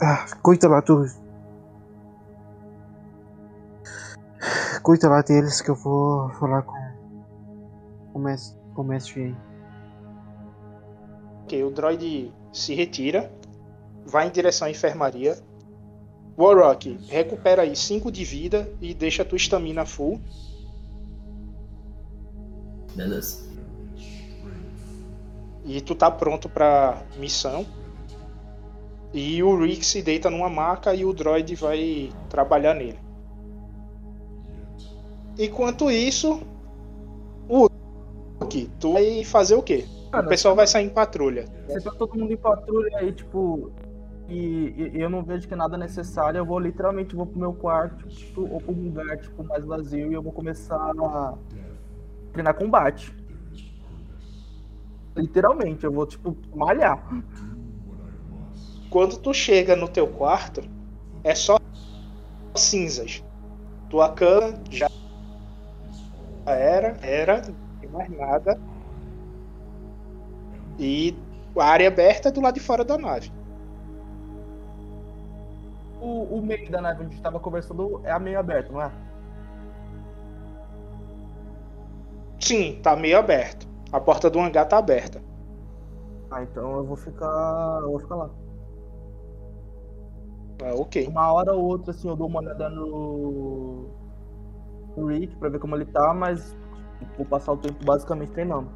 Ah, 0.00 0.26
cuida 0.42 0.68
lá, 0.68 0.80
tu. 0.82 1.04
Cuida 4.82 5.08
lá 5.08 5.22
deles 5.22 5.60
que 5.60 5.70
eu 5.70 5.76
vou 5.76 6.30
falar 6.30 6.62
com. 6.62 6.94
Com 8.12 8.82
o 8.82 8.84
mestre. 8.84 9.36
Ok, 11.42 11.62
o 11.62 11.70
droid 11.70 12.32
se 12.52 12.74
retira, 12.74 13.30
vai 14.06 14.26
em 14.26 14.30
direção 14.30 14.66
à 14.66 14.70
enfermaria. 14.70 15.36
Warrock, 16.36 16.98
recupera 17.08 17.62
aí 17.62 17.76
5 17.76 18.10
de 18.10 18.24
vida 18.24 18.68
e 18.80 18.92
deixa 18.92 19.22
a 19.22 19.24
tua 19.24 19.36
estamina 19.36 19.86
full. 19.86 20.20
Beleza. 22.94 23.44
E 25.64 25.80
tu 25.80 25.94
tá 25.94 26.10
pronto 26.10 26.48
pra 26.48 27.02
missão. 27.18 27.64
E 29.12 29.42
o 29.42 29.56
Rick 29.56 29.86
se 29.86 30.02
deita 30.02 30.28
numa 30.28 30.50
maca 30.50 30.92
e 30.92 31.04
o 31.04 31.12
droid 31.12 31.54
vai 31.54 32.12
trabalhar 32.28 32.74
nele. 32.74 32.98
Enquanto 35.38 35.90
isso, 35.90 36.40
Hulk, 37.48 38.70
tu 38.78 38.92
vai 38.92 39.24
fazer 39.24 39.54
o 39.54 39.62
quê? 39.62 39.86
Cara, 40.10 40.26
o 40.26 40.28
pessoal 40.28 40.54
vai 40.54 40.66
sair 40.66 40.86
em 40.86 40.90
patrulha. 40.90 41.46
Se 41.68 41.80
tá 41.80 41.90
todo 41.92 42.16
mundo 42.16 42.32
em 42.32 42.36
patrulha 42.36 42.98
aí, 42.98 43.12
tipo, 43.12 43.72
e, 44.28 44.90
e 44.94 45.00
eu 45.00 45.10
não 45.10 45.22
vejo 45.22 45.46
que 45.46 45.54
é 45.54 45.56
nada 45.56 45.76
necessário, 45.76 46.38
eu 46.38 46.46
vou 46.46 46.58
literalmente 46.58 47.14
vou 47.14 47.26
pro 47.26 47.38
meu 47.38 47.52
quarto, 47.52 48.08
tipo, 48.08 48.42
ou 48.42 48.62
um 48.68 48.84
lugar 48.84 49.18
tipo, 49.18 49.44
mais 49.44 49.64
vazio 49.64 50.10
e 50.10 50.14
eu 50.14 50.22
vou 50.22 50.32
começar 50.32 50.76
a 50.76 51.34
treinar 52.32 52.54
combate. 52.54 53.14
Literalmente, 55.16 55.84
eu 55.84 55.92
vou, 55.92 56.06
tipo, 56.06 56.36
malhar. 56.54 57.06
Quando 58.90 59.18
tu 59.18 59.32
chega 59.32 59.76
no 59.76 59.88
teu 59.88 60.08
quarto, 60.08 60.62
é 61.22 61.34
só 61.34 61.58
cinzas. 62.54 63.22
Tua 63.88 64.12
cama 64.12 64.54
já 64.70 64.88
era, 66.46 66.96
era, 67.02 67.42
não 67.42 67.78
tem 67.80 67.90
mais 67.90 68.10
nada. 68.10 68.60
E 70.78 71.16
a 71.56 71.64
área 71.64 71.86
aberta 71.86 72.28
é 72.28 72.32
do 72.32 72.40
lado 72.40 72.54
de 72.54 72.60
fora 72.60 72.84
da 72.84 72.98
nave. 72.98 73.30
O, 76.04 76.38
o 76.38 76.42
meio 76.42 76.70
da 76.70 76.80
nave 76.82 77.00
onde 77.02 77.08
a 77.12 77.14
gente 77.14 77.22
tava 77.22 77.40
conversando 77.40 78.00
é 78.04 78.10
a 78.12 78.18
meio 78.18 78.38
aberto, 78.38 78.72
não 78.72 78.82
é? 78.82 78.92
Sim, 82.38 82.80
tá 82.80 82.94
meio 82.94 83.18
aberto. 83.18 83.66
A 83.90 84.00
porta 84.00 84.30
do 84.30 84.38
hangar 84.38 84.66
tá 84.66 84.78
aberta. 84.78 85.20
Ah, 86.30 86.42
então 86.42 86.76
eu 86.78 86.84
vou 86.86 86.96
ficar. 86.96 87.80
Eu 87.82 87.90
vou 87.90 88.00
ficar 88.00 88.16
lá. 88.16 88.30
Ah, 90.62 90.74
ok. 90.74 90.96
Uma 91.06 91.32
hora 91.32 91.52
ou 91.54 91.64
outra, 91.64 91.90
assim, 91.92 92.08
eu 92.08 92.16
dou 92.16 92.26
uma 92.28 92.40
olhada 92.40 92.68
no. 92.70 93.94
no 94.96 95.06
Rick 95.06 95.36
pra 95.36 95.48
ver 95.48 95.58
como 95.60 95.76
ele 95.76 95.86
tá, 95.86 96.12
mas 96.14 96.56
vou 97.16 97.26
passar 97.26 97.52
o 97.52 97.58
tempo 97.58 97.84
basicamente 97.84 98.32
treinando. 98.32 98.70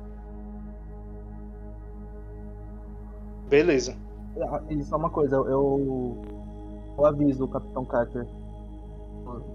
Beleza. 3.48 3.96
Ah, 4.40 4.62
E 4.70 4.82
só 4.84 4.96
uma 4.96 5.10
coisa, 5.10 5.36
eu. 5.36 6.37
Eu 6.98 7.06
aviso 7.06 7.44
o 7.44 7.48
Capitão 7.48 7.84
Carter. 7.84 8.26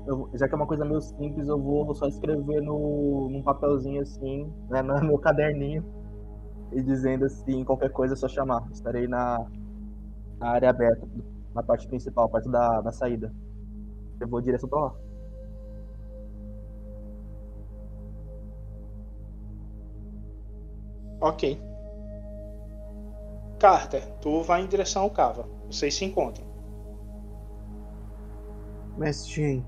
Eu- 0.07 0.29
já 0.33 0.47
que 0.47 0.53
é 0.53 0.57
uma 0.57 0.67
coisa 0.67 0.85
meio 0.85 1.01
simples, 1.01 1.47
eu 1.47 1.59
vou 1.59 1.93
só 1.95 2.05
escrever 2.07 2.61
no, 2.61 3.29
num 3.29 3.41
papelzinho 3.41 4.01
assim, 4.01 4.51
né, 4.69 4.81
no 4.81 5.01
meu 5.03 5.17
caderninho, 5.17 5.83
e 6.71 6.81
dizendo 6.81 7.25
assim, 7.25 7.63
qualquer 7.63 7.91
coisa 7.91 8.13
é 8.13 8.17
só 8.17 8.27
chamar. 8.27 8.67
Estarei 8.71 9.07
na, 9.07 9.45
na 10.39 10.49
área 10.49 10.69
aberta, 10.69 11.07
na 11.55 11.63
parte 11.63 11.87
principal, 11.87 12.29
parte 12.29 12.49
da, 12.49 12.81
da 12.81 12.91
saída. 12.91 13.33
Eu 14.19 14.27
vou 14.27 14.41
direção 14.41 14.69
pra 14.69 14.79
lá. 14.79 14.95
Ok. 21.19 21.43
Carter, 23.59 24.03
tu 24.21 24.41
vai 24.43 24.61
em 24.61 24.67
direção 24.67 25.03
ao 25.03 25.09
Cava. 25.09 25.47
Vocês 25.67 25.95
se 25.95 26.05
encontram. 26.05 26.42
Mestre 28.97 29.29
Shen. 29.31 29.65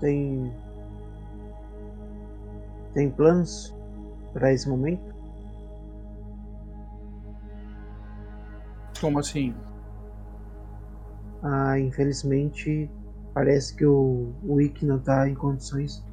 Tem. 0.00 0.58
Tem 2.92 3.10
planos 3.10 3.74
para 4.32 4.52
esse 4.52 4.68
momento? 4.68 5.14
Como 9.00 9.18
assim? 9.18 9.54
Ah, 11.42 11.78
infelizmente, 11.78 12.90
parece 13.34 13.74
que 13.76 13.84
o, 13.86 14.34
o 14.42 14.60
Ikki 14.60 14.84
não 14.86 14.98
está 14.98 15.28
em 15.28 15.34
condições 15.34 16.04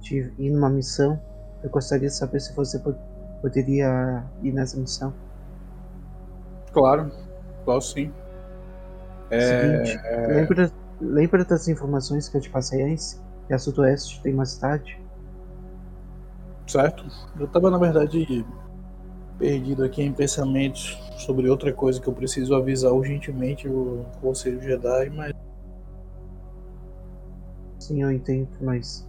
de 0.00 0.32
ir 0.38 0.50
numa 0.50 0.70
missão. 0.70 1.20
Eu 1.62 1.70
gostaria 1.70 2.08
de 2.08 2.14
saber 2.14 2.40
se 2.40 2.54
você 2.54 2.78
po- 2.80 2.96
poderia 3.42 4.32
ir 4.42 4.52
nessa 4.52 4.78
missão. 4.78 5.14
Claro, 6.72 7.10
posso 7.64 7.92
sim. 7.92 8.12
É, 9.30 9.40
Seguinte, 9.42 9.98
lembra, 10.26 10.72
lembra 11.00 11.44
das 11.44 11.68
informações 11.68 12.28
que 12.28 12.36
eu 12.36 12.40
te 12.40 12.50
passei 12.50 12.82
antes? 12.82 13.20
Que 13.46 13.54
a 13.54 13.58
Sudoeste 13.58 14.22
tem 14.22 14.34
uma 14.34 14.44
cidade? 14.46 14.98
certo? 16.66 17.04
Eu 17.38 17.48
tava, 17.48 17.70
na 17.70 17.78
verdade, 17.78 18.44
perdido 19.38 19.84
aqui 19.84 20.02
em 20.02 20.12
pensamentos 20.12 20.98
sobre 21.18 21.48
outra 21.48 21.72
coisa 21.72 22.00
que 22.00 22.08
eu 22.08 22.12
preciso 22.12 22.54
avisar 22.54 22.92
urgentemente 22.92 23.68
o 23.68 24.04
Conselho 24.20 24.62
Jedi, 24.62 25.10
mas 25.10 25.32
Sim, 27.80 28.02
eu 28.02 28.12
entendo, 28.12 28.48
mas 28.60 29.04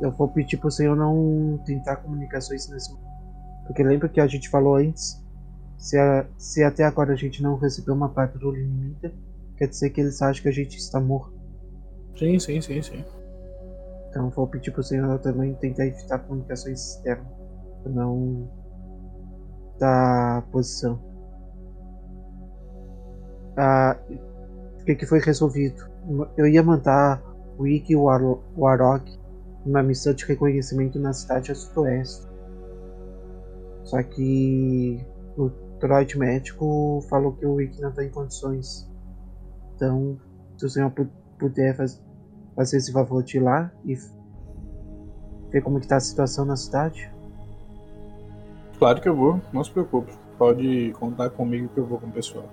eu 0.00 0.10
vou 0.10 0.28
pedir 0.28 0.56
pro 0.56 0.70
senhor 0.70 0.96
não 0.96 1.58
tentar 1.64 1.96
comunicações 1.96 2.68
nesse 2.68 2.90
momento. 2.90 3.08
Porque 3.66 3.82
lembra 3.82 4.08
que 4.08 4.20
a 4.20 4.26
gente 4.26 4.48
falou 4.48 4.76
antes? 4.76 5.22
Se, 5.78 5.96
a- 5.96 6.26
se 6.36 6.64
até 6.64 6.84
agora 6.84 7.12
a 7.12 7.16
gente 7.16 7.42
não 7.42 7.56
recebeu 7.56 7.94
uma 7.94 8.08
patrulha 8.08 8.58
inimiga, 8.58 9.12
quer 9.58 9.68
dizer 9.68 9.90
que 9.90 10.00
eles 10.00 10.22
acham 10.22 10.42
que 10.42 10.48
a 10.48 10.52
gente 10.52 10.78
está 10.78 11.00
morto. 11.00 11.34
sim, 12.16 12.38
sim, 12.38 12.60
sim, 12.60 12.82
sim. 12.82 13.04
Então 14.10 14.28
vou 14.30 14.46
pedir 14.46 14.70
pro 14.70 14.82
senhor 14.82 15.18
também 15.20 15.54
tentar 15.54 15.86
evitar 15.86 16.18
comunicações 16.18 16.96
externas. 16.96 17.26
Pra 17.82 17.92
não 17.92 18.50
dar 19.78 20.42
posição. 20.50 21.00
Ah, 23.56 23.96
o 24.80 24.84
que, 24.84 24.94
que 24.96 25.06
foi 25.06 25.20
resolvido? 25.20 25.88
Eu 26.36 26.46
ia 26.48 26.62
mandar 26.62 27.22
o 27.58 27.66
Ikki 27.66 27.92
e 27.92 27.96
o 27.96 28.08
Aro- 28.08 28.42
o 28.56 28.66
Arok 28.66 29.10
numa 29.66 29.82
missão 29.82 30.14
de 30.14 30.24
reconhecimento 30.26 30.98
na 30.98 31.12
cidade 31.12 31.52
a 31.52 31.54
sudoeste. 31.54 32.26
Só 33.84 34.02
que 34.04 35.04
o 35.36 35.50
droid 35.80 36.16
médico 36.18 37.00
falou 37.08 37.32
que 37.32 37.44
o 37.46 37.60
Ikki 37.60 37.80
não 37.80 37.90
está 37.90 38.04
em 38.04 38.10
condições. 38.10 38.87
Então, 39.78 40.18
se 40.56 40.66
o 40.66 40.68
senhor 40.68 40.90
pu- 40.90 41.06
puder 41.38 41.72
faz- 41.76 42.02
fazer 42.56 42.78
esse 42.78 42.90
favor 42.92 43.22
de 43.22 43.36
ir 43.36 43.40
lá 43.40 43.70
e 43.84 43.94
ver 45.52 45.62
como 45.62 45.78
que 45.78 45.86
tá 45.86 45.94
a 45.96 46.00
situação 46.00 46.44
na 46.44 46.56
cidade. 46.56 47.08
Claro 48.76 49.00
que 49.00 49.08
eu 49.08 49.14
vou, 49.14 49.40
não 49.52 49.62
se 49.62 49.70
preocupe. 49.70 50.12
Pode 50.36 50.92
contar 50.98 51.30
comigo 51.30 51.68
que 51.68 51.78
eu 51.78 51.86
vou 51.86 52.00
com 52.00 52.08
o 52.08 52.10
pessoal. 52.10 52.48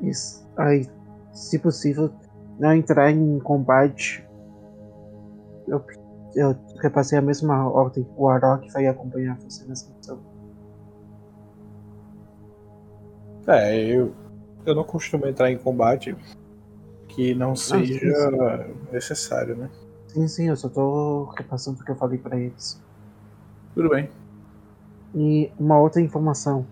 Isso. 0.00 0.44
Aí, 0.56 0.88
se 1.32 1.56
possível, 1.60 2.10
não 2.58 2.74
entrar 2.74 3.12
em 3.12 3.38
combate. 3.38 4.26
Eu, 5.68 5.84
eu 6.34 6.56
repassei 6.80 7.18
a 7.18 7.22
mesma 7.22 7.68
ordem. 7.70 8.04
O 8.16 8.28
Arok 8.28 8.68
vai 8.72 8.88
acompanhar 8.88 9.38
você 9.38 9.64
nessa 9.64 9.88
missão. 9.96 10.18
É, 13.46 13.78
eu, 13.84 14.12
eu 14.64 14.74
não 14.74 14.84
costumo 14.84 15.26
entrar 15.26 15.50
em 15.50 15.58
combate 15.58 16.16
que 17.08 17.34
não 17.34 17.56
seja 17.56 17.98
sim, 17.98 18.74
necessário, 18.92 19.56
né? 19.56 19.70
Sim, 20.08 20.28
sim, 20.28 20.48
eu 20.48 20.56
só 20.56 20.68
tô 20.68 21.24
repassando 21.36 21.80
o 21.80 21.84
que 21.84 21.90
eu 21.90 21.96
falei 21.96 22.18
pra 22.18 22.38
eles. 22.38 22.80
Tudo 23.74 23.90
bem. 23.90 24.10
E 25.14 25.50
uma 25.58 25.78
outra 25.78 26.00
informação. 26.00 26.66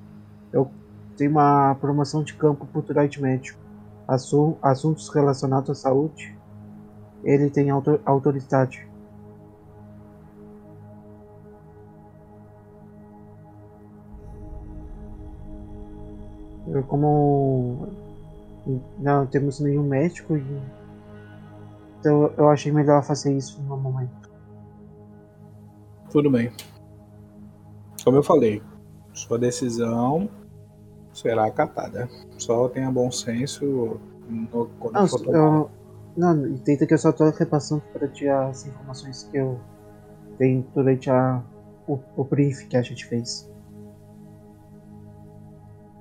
Eu 0.53 0.71
tenho 1.17 1.31
uma 1.33 1.75
promoção 1.81 2.23
de 2.23 2.35
campo 2.35 2.67
pro 2.67 2.83
droid 2.83 3.21
médico. 3.21 3.59
Assu- 4.07 4.57
assuntos 4.63 5.09
relacionados 5.09 5.71
à 5.71 5.75
saúde. 5.75 6.37
Ele 7.23 7.51
tem 7.51 7.71
auto- 7.71 8.01
autoridade. 8.05 8.88
Como 16.89 17.89
não 18.99 19.27
temos 19.27 19.61
nenhum 19.61 19.83
médico, 19.83 20.37
e- 20.37 20.63
então 22.01 22.33
eu 22.37 22.49
achei 22.49 22.71
melhor 22.73 23.03
fazer 23.03 23.37
isso 23.37 23.61
no 23.63 23.77
momento. 23.77 24.29
Tudo 26.11 26.31
bem. 26.31 26.51
Como 28.05 28.17
eu 28.17 28.23
falei, 28.23 28.63
sua 29.13 29.39
decisão 29.39 30.29
será 31.13 31.47
acatada. 31.47 32.09
Só 32.39 32.69
tenha 32.69 32.91
bom 32.91 33.11
senso 33.11 33.99
no, 34.29 34.67
quando 34.79 34.95
Não, 34.95 35.07
for 35.09 35.21
tomar. 35.21 35.37
eu, 35.37 35.71
não, 36.17 36.47
entenda 36.47 36.87
que 36.87 36.95
eu 36.95 36.99
só 36.99 37.13
tô 37.13 37.29
repassando 37.31 37.83
para 37.93 38.09
ti 38.09 38.29
as 38.29 38.67
informações 38.67 39.25
que 39.25 39.37
eu 39.37 39.59
tenho 40.39 40.65
durante 40.75 41.11
a, 41.11 41.43
o, 41.87 41.99
o 42.17 42.25
brief 42.25 42.67
que 42.69 42.77
a 42.77 42.83
gente 42.83 43.05
fez. 43.07 43.51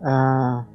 A 0.02 0.66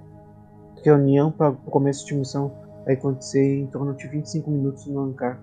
reunião 0.85 1.31
para 1.31 1.51
o 1.51 1.57
começo 1.57 2.07
de 2.07 2.15
missão 2.15 2.53
vai 2.85 2.95
acontecer 2.95 3.61
em 3.61 3.67
torno 3.67 3.95
de 3.95 4.07
25 4.09 4.51
minutos 4.51 4.87
no 4.87 5.01
hangar. 5.01 5.41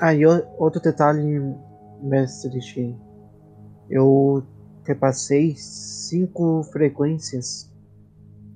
Ah, 0.00 0.14
e 0.14 0.26
outro 0.26 0.80
detalhe, 0.80 1.54
mestre 2.02 2.60
Shen. 2.60 2.98
Eu 3.88 4.42
repassei 4.84 5.54
cinco 5.56 6.62
frequências 6.64 7.72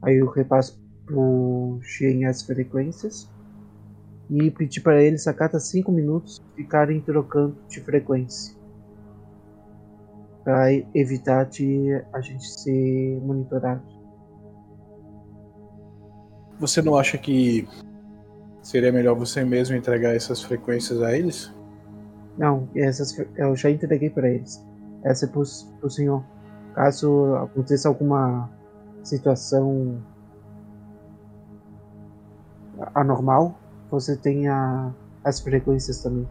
Aí 0.03 0.19
eu 0.19 0.31
repasso 0.31 0.81
pro 1.05 1.79
Shen 1.83 2.25
as 2.27 2.43
frequências. 2.43 3.29
e 4.31 4.51
pedir 4.51 4.83
para 4.83 5.03
eles 5.03 5.27
a 5.27 5.33
cada 5.33 5.59
5 5.59 5.91
minutos 5.91 6.43
ficarem 6.55 7.01
trocando 7.01 7.57
de 7.67 7.81
frequência. 7.81 8.55
Para 10.49 10.73
evitar 10.95 11.45
de 11.45 12.03
a 12.11 12.23
gente 12.23 12.49
ser 12.49 13.21
monitorado. 13.21 13.83
Você 16.59 16.81
não 16.81 16.97
acha 16.97 17.19
que 17.19 17.69
seria 18.63 18.91
melhor 18.91 19.15
você 19.15 19.45
mesmo 19.45 19.77
entregar 19.77 20.17
essas 20.17 20.43
frequências 20.43 21.03
a 21.03 21.15
eles? 21.15 21.55
Não, 22.39 22.67
essas 22.75 23.15
eu 23.37 23.55
já 23.57 23.71
entreguei 23.71 24.09
para 24.09 24.27
eles. 24.31 24.65
Essa 25.05 25.27
é 25.27 25.29
pro, 25.29 25.43
pro 25.81 25.91
senhor. 25.91 26.25
Caso 26.75 27.35
aconteça 27.35 27.87
alguma 27.87 28.51
situação 29.05 30.03
anormal, 32.95 33.61
você 33.91 34.17
tenha 34.17 34.95
as 35.23 35.41
frequências 35.41 36.03
também. 36.03 36.27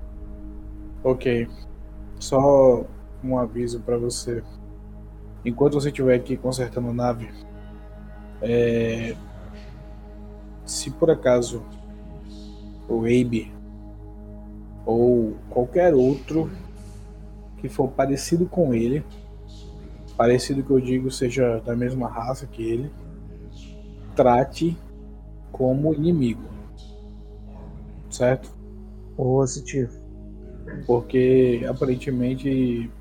Ok. 1.04 1.48
Só 2.20 2.84
um 3.24 3.38
aviso 3.38 3.80
pra 3.82 3.98
você. 3.98 4.44
Enquanto 5.46 5.74
você 5.74 5.90
estiver 5.90 6.16
aqui 6.16 6.36
consertando 6.36 6.90
a 6.90 6.94
nave, 6.94 7.30
é, 8.42 9.16
se 10.66 10.92
por 10.92 11.10
acaso 11.10 11.64
o 12.88 13.00
Abe 13.06 13.52
ou 14.86 15.36
qualquer 15.50 15.94
outro 15.94 16.50
que 17.58 17.68
for 17.68 17.90
parecido 17.90 18.46
com 18.46 18.74
ele, 18.74 19.04
parecido 20.16 20.64
que 20.64 20.72
eu 20.72 20.80
digo 20.80 21.12
seja 21.12 21.60
da 21.60 21.76
mesma 21.76 22.08
raça 22.08 22.46
que 22.46 22.64
ele, 22.64 22.92
trate 24.16 24.78
como 25.52 25.94
inimigo. 25.94 26.44
Certo? 28.10 28.56
Positivo. 29.16 30.08
porque 30.86 31.66
aparentemente 31.68 32.92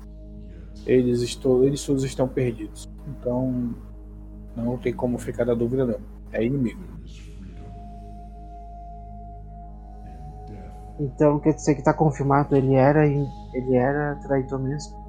eles, 0.87 1.21
estou, 1.21 1.63
eles 1.65 1.85
todos 1.85 2.03
estão 2.03 2.27
perdidos. 2.27 2.89
Então 3.07 3.75
não 4.55 4.77
tem 4.77 4.93
como 4.93 5.17
ficar 5.17 5.45
na 5.45 5.53
dúvida 5.53 5.85
não. 5.85 5.99
É 6.31 6.43
inimigo. 6.43 6.81
Então 10.99 11.39
quer 11.39 11.53
dizer 11.53 11.75
que 11.75 11.83
tá 11.83 11.93
confirmado, 11.93 12.55
ele 12.55 12.73
era 12.73 13.05
ele 13.05 13.75
era 13.75 14.15
traidor 14.15 14.59
mesmo. 14.59 15.05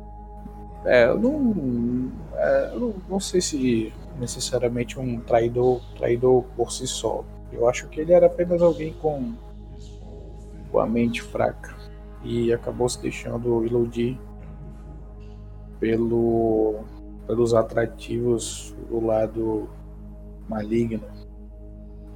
É, 0.85 1.07
eu 1.07 1.18
não, 1.18 2.12
é, 2.35 2.70
eu 2.72 2.81
não, 2.81 2.95
não 3.09 3.20
sei 3.20 3.41
se 3.41 3.93
necessariamente 4.18 4.99
um 4.99 5.20
traidor, 5.20 5.81
traidor 5.97 6.45
por 6.57 6.72
si 6.72 6.87
só. 6.87 7.24
Eu 7.53 7.68
acho 7.68 7.89
que 7.89 8.01
ele 8.01 8.12
era 8.12 8.26
apenas 8.26 8.61
alguém 8.61 8.93
com, 8.95 9.33
com 10.70 10.79
a 10.79 10.87
mente 10.87 11.22
fraca 11.22 11.74
e 12.22 12.53
acabou 12.53 12.89
se 12.89 13.01
deixando 13.01 13.64
iludir 13.64 14.18
pelo, 15.81 16.81
pelos 17.26 17.55
atrativos 17.55 18.74
do 18.89 19.05
lado 19.05 19.68
maligno. 20.49 21.05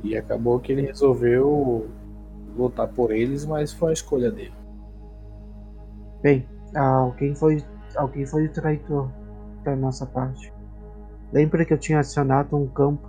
E 0.03 0.17
acabou 0.17 0.59
que 0.59 0.73
ele 0.73 0.83
resolveu 0.83 1.89
lutar 2.57 2.89
por 2.89 3.13
eles, 3.13 3.45
mas 3.45 3.73
foi 3.73 3.91
a 3.91 3.93
escolha 3.93 4.31
dele. 4.31 4.55
Bem, 6.23 6.47
alguém 6.75 7.35
foi 7.35 7.65
alguém 7.97 8.25
foi 8.25 8.49
traidor 8.49 9.11
da 9.65 9.77
nossa 9.77 10.07
parte. 10.07 10.53
Lembra 11.33 11.65
que 11.65 11.73
eu 11.73 11.79
tinha 11.79 12.01
acionado 12.01 12.57
um 12.57 12.67
campo, 12.67 13.09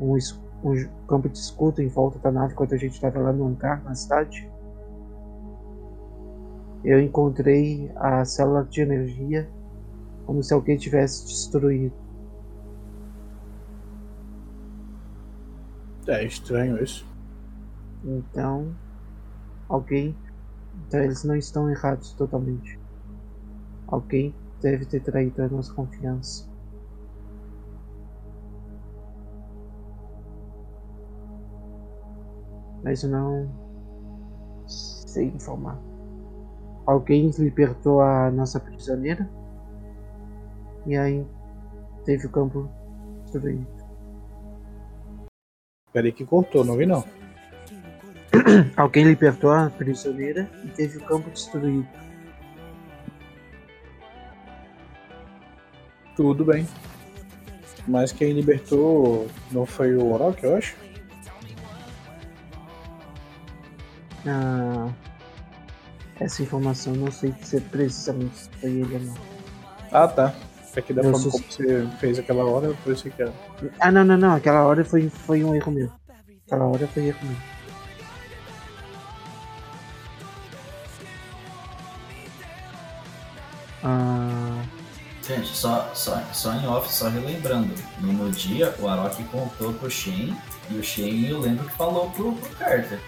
um, 0.00 0.16
um 0.64 0.88
campo 1.06 1.28
de 1.28 1.38
escudo 1.38 1.82
em 1.82 1.88
volta 1.88 2.18
da 2.18 2.30
nave 2.30 2.54
quando 2.54 2.72
a 2.72 2.76
gente 2.76 2.94
estava 2.94 3.18
lá 3.18 3.32
no 3.32 3.46
hangar 3.46 3.82
na 3.84 3.94
cidade? 3.94 4.50
Eu 6.84 7.00
encontrei 7.00 7.90
a 7.96 8.24
célula 8.24 8.64
de 8.64 8.80
energia 8.80 9.48
como 10.28 10.42
se 10.42 10.52
alguém 10.52 10.76
tivesse 10.76 11.26
destruído. 11.26 11.94
É 16.06 16.22
estranho 16.22 16.84
isso. 16.84 17.06
Então, 18.04 18.76
alguém. 19.70 20.14
Então 20.86 21.00
eles 21.00 21.24
não 21.24 21.34
estão 21.34 21.70
errados 21.70 22.12
totalmente. 22.12 22.78
Alguém 23.86 24.34
deve 24.60 24.84
ter 24.84 25.00
traído 25.00 25.42
a 25.42 25.48
nossa 25.48 25.72
confiança. 25.72 26.46
Mas 32.84 33.02
eu 33.02 33.08
não 33.08 33.50
sei 34.66 35.28
informar. 35.28 35.80
Alguém 36.84 37.30
libertou 37.30 38.02
a 38.02 38.30
nossa 38.30 38.60
prisioneira 38.60 39.37
e 40.88 40.96
aí 40.96 41.26
teve 42.06 42.26
o 42.26 42.30
campo 42.30 42.66
destruído. 43.22 43.66
Peraí 45.92 46.12
que 46.12 46.24
cortou, 46.24 46.64
não 46.64 46.78
vi 46.78 46.86
não. 46.86 47.04
Alguém 48.74 49.04
libertou 49.04 49.50
a 49.50 49.68
prisioneira 49.68 50.50
e 50.64 50.68
teve 50.68 50.96
o 50.96 51.04
campo 51.04 51.28
destruído. 51.28 51.86
Tudo 56.16 56.42
bem. 56.46 56.66
Mas 57.86 58.10
quem 58.10 58.32
libertou 58.32 59.28
não 59.52 59.66
foi 59.66 59.94
o 59.94 60.10
Orochi, 60.10 60.44
eu 60.44 60.56
acho? 60.56 60.74
Ah, 64.26 64.88
essa 66.18 66.42
informação 66.42 66.94
não 66.94 67.10
sei 67.10 67.34
se 67.42 67.60
precisamente 67.60 68.48
foi 68.58 68.70
ele 68.70 68.94
ou 68.94 69.00
não. 69.00 69.14
Ah, 69.92 70.08
tá. 70.08 70.34
É 70.76 70.80
que 70.82 70.92
da 70.92 71.02
Eu 71.02 71.10
forma 71.12 71.18
sus- 71.18 71.32
como 71.32 71.44
você 71.52 71.88
fez 71.98 72.18
aquela 72.18 72.44
hora, 72.44 72.66
eu 72.66 72.76
pensei 72.84 73.10
que 73.10 73.22
era. 73.22 73.32
Ah, 73.80 73.90
não, 73.90 74.04
não, 74.04 74.16
não. 74.16 74.34
Aquela 74.34 74.64
hora 74.64 74.84
foi, 74.84 75.08
foi 75.08 75.42
um 75.44 75.54
erro 75.54 75.72
meu. 75.72 75.90
Aquela 76.46 76.66
hora 76.66 76.86
foi 76.86 77.06
erro 77.06 77.18
meu. 77.22 77.36
Ah, 83.82 84.62
Gente, 85.26 85.48
só, 85.54 85.90
só, 85.94 86.22
só 86.32 86.54
em 86.54 86.66
off, 86.66 86.90
só 86.92 87.08
relembrando. 87.08 87.74
No, 88.00 88.12
no 88.12 88.30
dia, 88.30 88.74
o 88.78 88.88
Arok 88.88 89.22
contou 89.24 89.74
pro 89.74 89.90
Shen, 89.90 90.34
e 90.70 90.76
o 90.78 90.82
Shen 90.82 91.26
eu 91.28 91.38
lembro 91.38 91.66
que 91.66 91.76
falou 91.76 92.10
pro, 92.10 92.32
pro 92.32 92.56
Carter. 92.56 92.98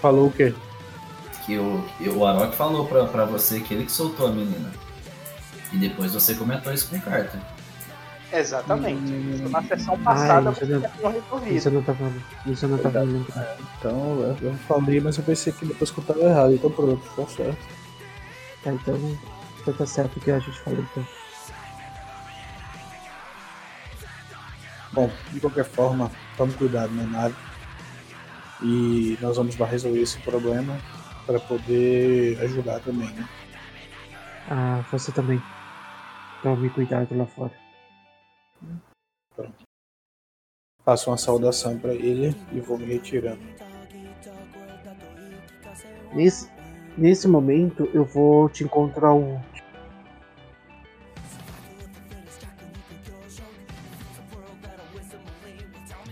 Falou 0.00 0.28
o 0.28 0.32
quê? 0.32 0.54
Que 1.44 1.58
o, 1.58 1.84
que 1.98 2.08
o 2.08 2.24
Arok 2.26 2.56
falou 2.56 2.86
pra, 2.86 3.04
pra 3.04 3.24
você 3.26 3.60
que 3.60 3.74
ele 3.74 3.84
que 3.84 3.92
soltou 3.92 4.28
a 4.28 4.32
menina. 4.32 4.72
E 5.72 5.76
depois 5.78 6.12
você 6.12 6.34
comentou 6.34 6.72
isso 6.72 6.88
com 6.88 6.96
o 6.96 7.00
Carter. 7.02 7.40
Exatamente. 8.32 9.12
Isso 9.12 9.48
na 9.48 9.62
sessão 9.62 9.94
Ai, 9.94 10.00
passada 10.04 10.50
isso 10.50 10.60
você 10.60 10.66
não- 10.66 10.80
tinha 10.80 11.10
resolvido. 11.10 11.56
isso 11.56 11.68
eu 11.68 11.72
não 11.72 11.82
tava. 11.82 12.12
Isso 12.46 12.64
eu 12.64 12.68
não 12.68 12.78
tava 12.78 13.00
lembrando. 13.00 13.56
Então, 13.78 14.20
eu- 14.20 14.38
eu 14.50 14.54
falei, 14.68 15.00
mas 15.00 15.18
eu 15.18 15.24
pensei 15.24 15.52
que 15.52 15.66
depois 15.66 15.90
que 15.90 15.98
eu 15.98 16.04
tava 16.04 16.20
errado. 16.20 16.54
Então 16.54 16.70
pronto, 16.70 17.02
tá 17.16 17.26
certo. 17.26 17.58
Tá, 18.62 18.72
então, 18.72 19.18
então 19.60 19.74
tá 19.74 19.86
certo 19.86 20.16
o 20.16 20.20
que 20.20 20.30
a 20.30 20.38
gente 20.38 20.60
falou 20.60 20.78
então. 20.80 21.06
Bom, 24.92 25.10
de 25.32 25.40
qualquer 25.40 25.64
forma, 25.64 26.10
tome 26.36 26.52
cuidado 26.54 26.92
na 26.94 27.04
nave. 27.04 27.34
E 28.62 29.16
nós 29.20 29.36
vamos 29.36 29.56
lá 29.56 29.66
resolver 29.66 30.00
esse 30.02 30.18
problema 30.18 30.76
para 31.26 31.38
poder 31.40 32.38
ajudar 32.42 32.80
também, 32.80 33.08
né? 33.10 33.28
Ah, 34.50 34.82
você 34.90 35.12
também. 35.12 35.40
Tome 36.42 36.70
cuidado 36.70 37.14
lá 37.16 37.26
fora. 37.26 37.52
Faço 40.82 41.10
uma 41.10 41.18
saudação 41.18 41.78
para 41.78 41.94
ele 41.94 42.34
e 42.52 42.60
vou 42.60 42.78
me 42.78 42.86
retirando. 42.86 43.40
Nesse, 46.14 46.50
nesse 46.96 47.28
momento 47.28 47.88
eu 47.92 48.04
vou 48.04 48.48
te 48.48 48.64
encontrar 48.64 49.12
o. 49.12 49.38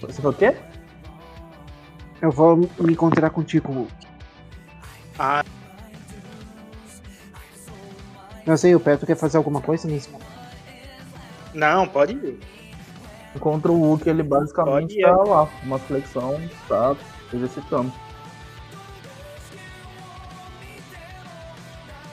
Você 0.00 0.22
falou 0.22 0.32
o 0.32 0.38
quê? 0.38 0.54
Eu 2.20 2.30
vou 2.30 2.56
me 2.56 2.92
encontrar 2.92 3.30
contigo. 3.30 3.88
Ah, 5.18 5.42
Não 8.48 8.56
sei, 8.56 8.74
o 8.74 8.80
Petro 8.80 9.06
quer 9.06 9.14
fazer 9.14 9.36
alguma 9.36 9.60
coisa 9.60 9.86
nesse 9.86 10.08
momento. 10.08 10.26
não, 11.52 11.86
pode 11.86 12.14
ir. 12.14 12.38
Contra 13.38 13.70
o 13.70 13.78
Hulk, 13.78 14.08
ele 14.08 14.22
basicamente 14.22 14.94
Pode 14.94 14.98
ir. 14.98 15.02
tá 15.02 15.16
lá, 15.16 15.48
uma 15.62 15.78
flexão, 15.78 16.40
tá 16.66 16.96
exercitando. 17.30 17.92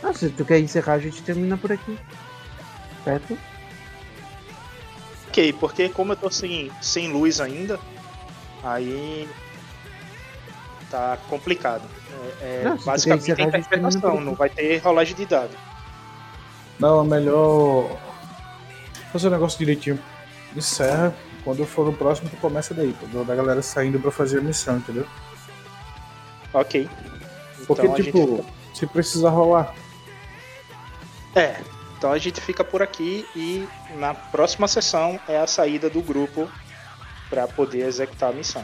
Ah, 0.03 0.13
se 0.13 0.29
tu 0.29 0.43
quer 0.43 0.59
encerrar, 0.59 0.95
a 0.95 0.99
gente 0.99 1.23
termina 1.23 1.57
por 1.57 1.71
aqui. 1.71 1.97
Petro? 3.05 3.37
Ok, 5.29 5.53
porque 5.53 5.87
como 5.87 6.11
eu 6.11 6.17
tô 6.17 6.29
sem, 6.29 6.69
sem 6.81 7.13
luz 7.13 7.39
ainda, 7.39 7.79
aí 8.61 9.27
tá 10.91 11.17
complicado. 11.29 11.83
É, 12.41 12.61
é 12.61 12.63
Não, 12.65 12.75
basicamente 12.75 13.25
termina 13.25 13.57
interpretação, 13.57 14.19
não 14.19 14.35
vai 14.35 14.49
ter 14.49 14.79
rolagem 14.79 15.15
de 15.15 15.25
dado. 15.25 15.55
Não, 16.79 17.01
é 17.01 17.03
melhor 17.07 17.97
fazer 19.11 19.27
o 19.27 19.31
negócio 19.31 19.57
direitinho. 19.59 19.99
Encerra. 20.55 21.15
Quando 21.43 21.59
eu 21.59 21.65
for 21.67 21.85
no 21.85 21.93
próximo, 21.93 22.29
tu 22.29 22.37
começa 22.37 22.73
daí. 22.73 22.93
Quando 22.99 23.31
a 23.31 23.35
galera 23.35 23.61
saindo 23.61 23.99
pra 23.99 24.11
fazer 24.11 24.39
a 24.39 24.41
missão, 24.41 24.77
entendeu? 24.77 25.05
Ok. 26.53 26.89
Porque, 27.67 27.85
Então 27.85 27.95
tipo, 27.95 28.17
gente- 28.37 28.77
se 28.79 28.87
precisar 28.87 29.29
rolar. 29.29 29.73
É, 31.35 31.59
então 31.97 32.11
a 32.11 32.17
gente 32.17 32.39
fica 32.41 32.63
por 32.63 32.81
aqui 32.81 33.25
e 33.35 33.67
na 33.97 34.13
próxima 34.13 34.67
sessão 34.67 35.19
é 35.27 35.37
a 35.37 35.45
saída 35.47 35.89
do 35.89 36.01
grupo 36.01 36.49
para 37.29 37.47
poder 37.47 37.85
executar 37.85 38.29
a 38.31 38.33
missão. 38.33 38.63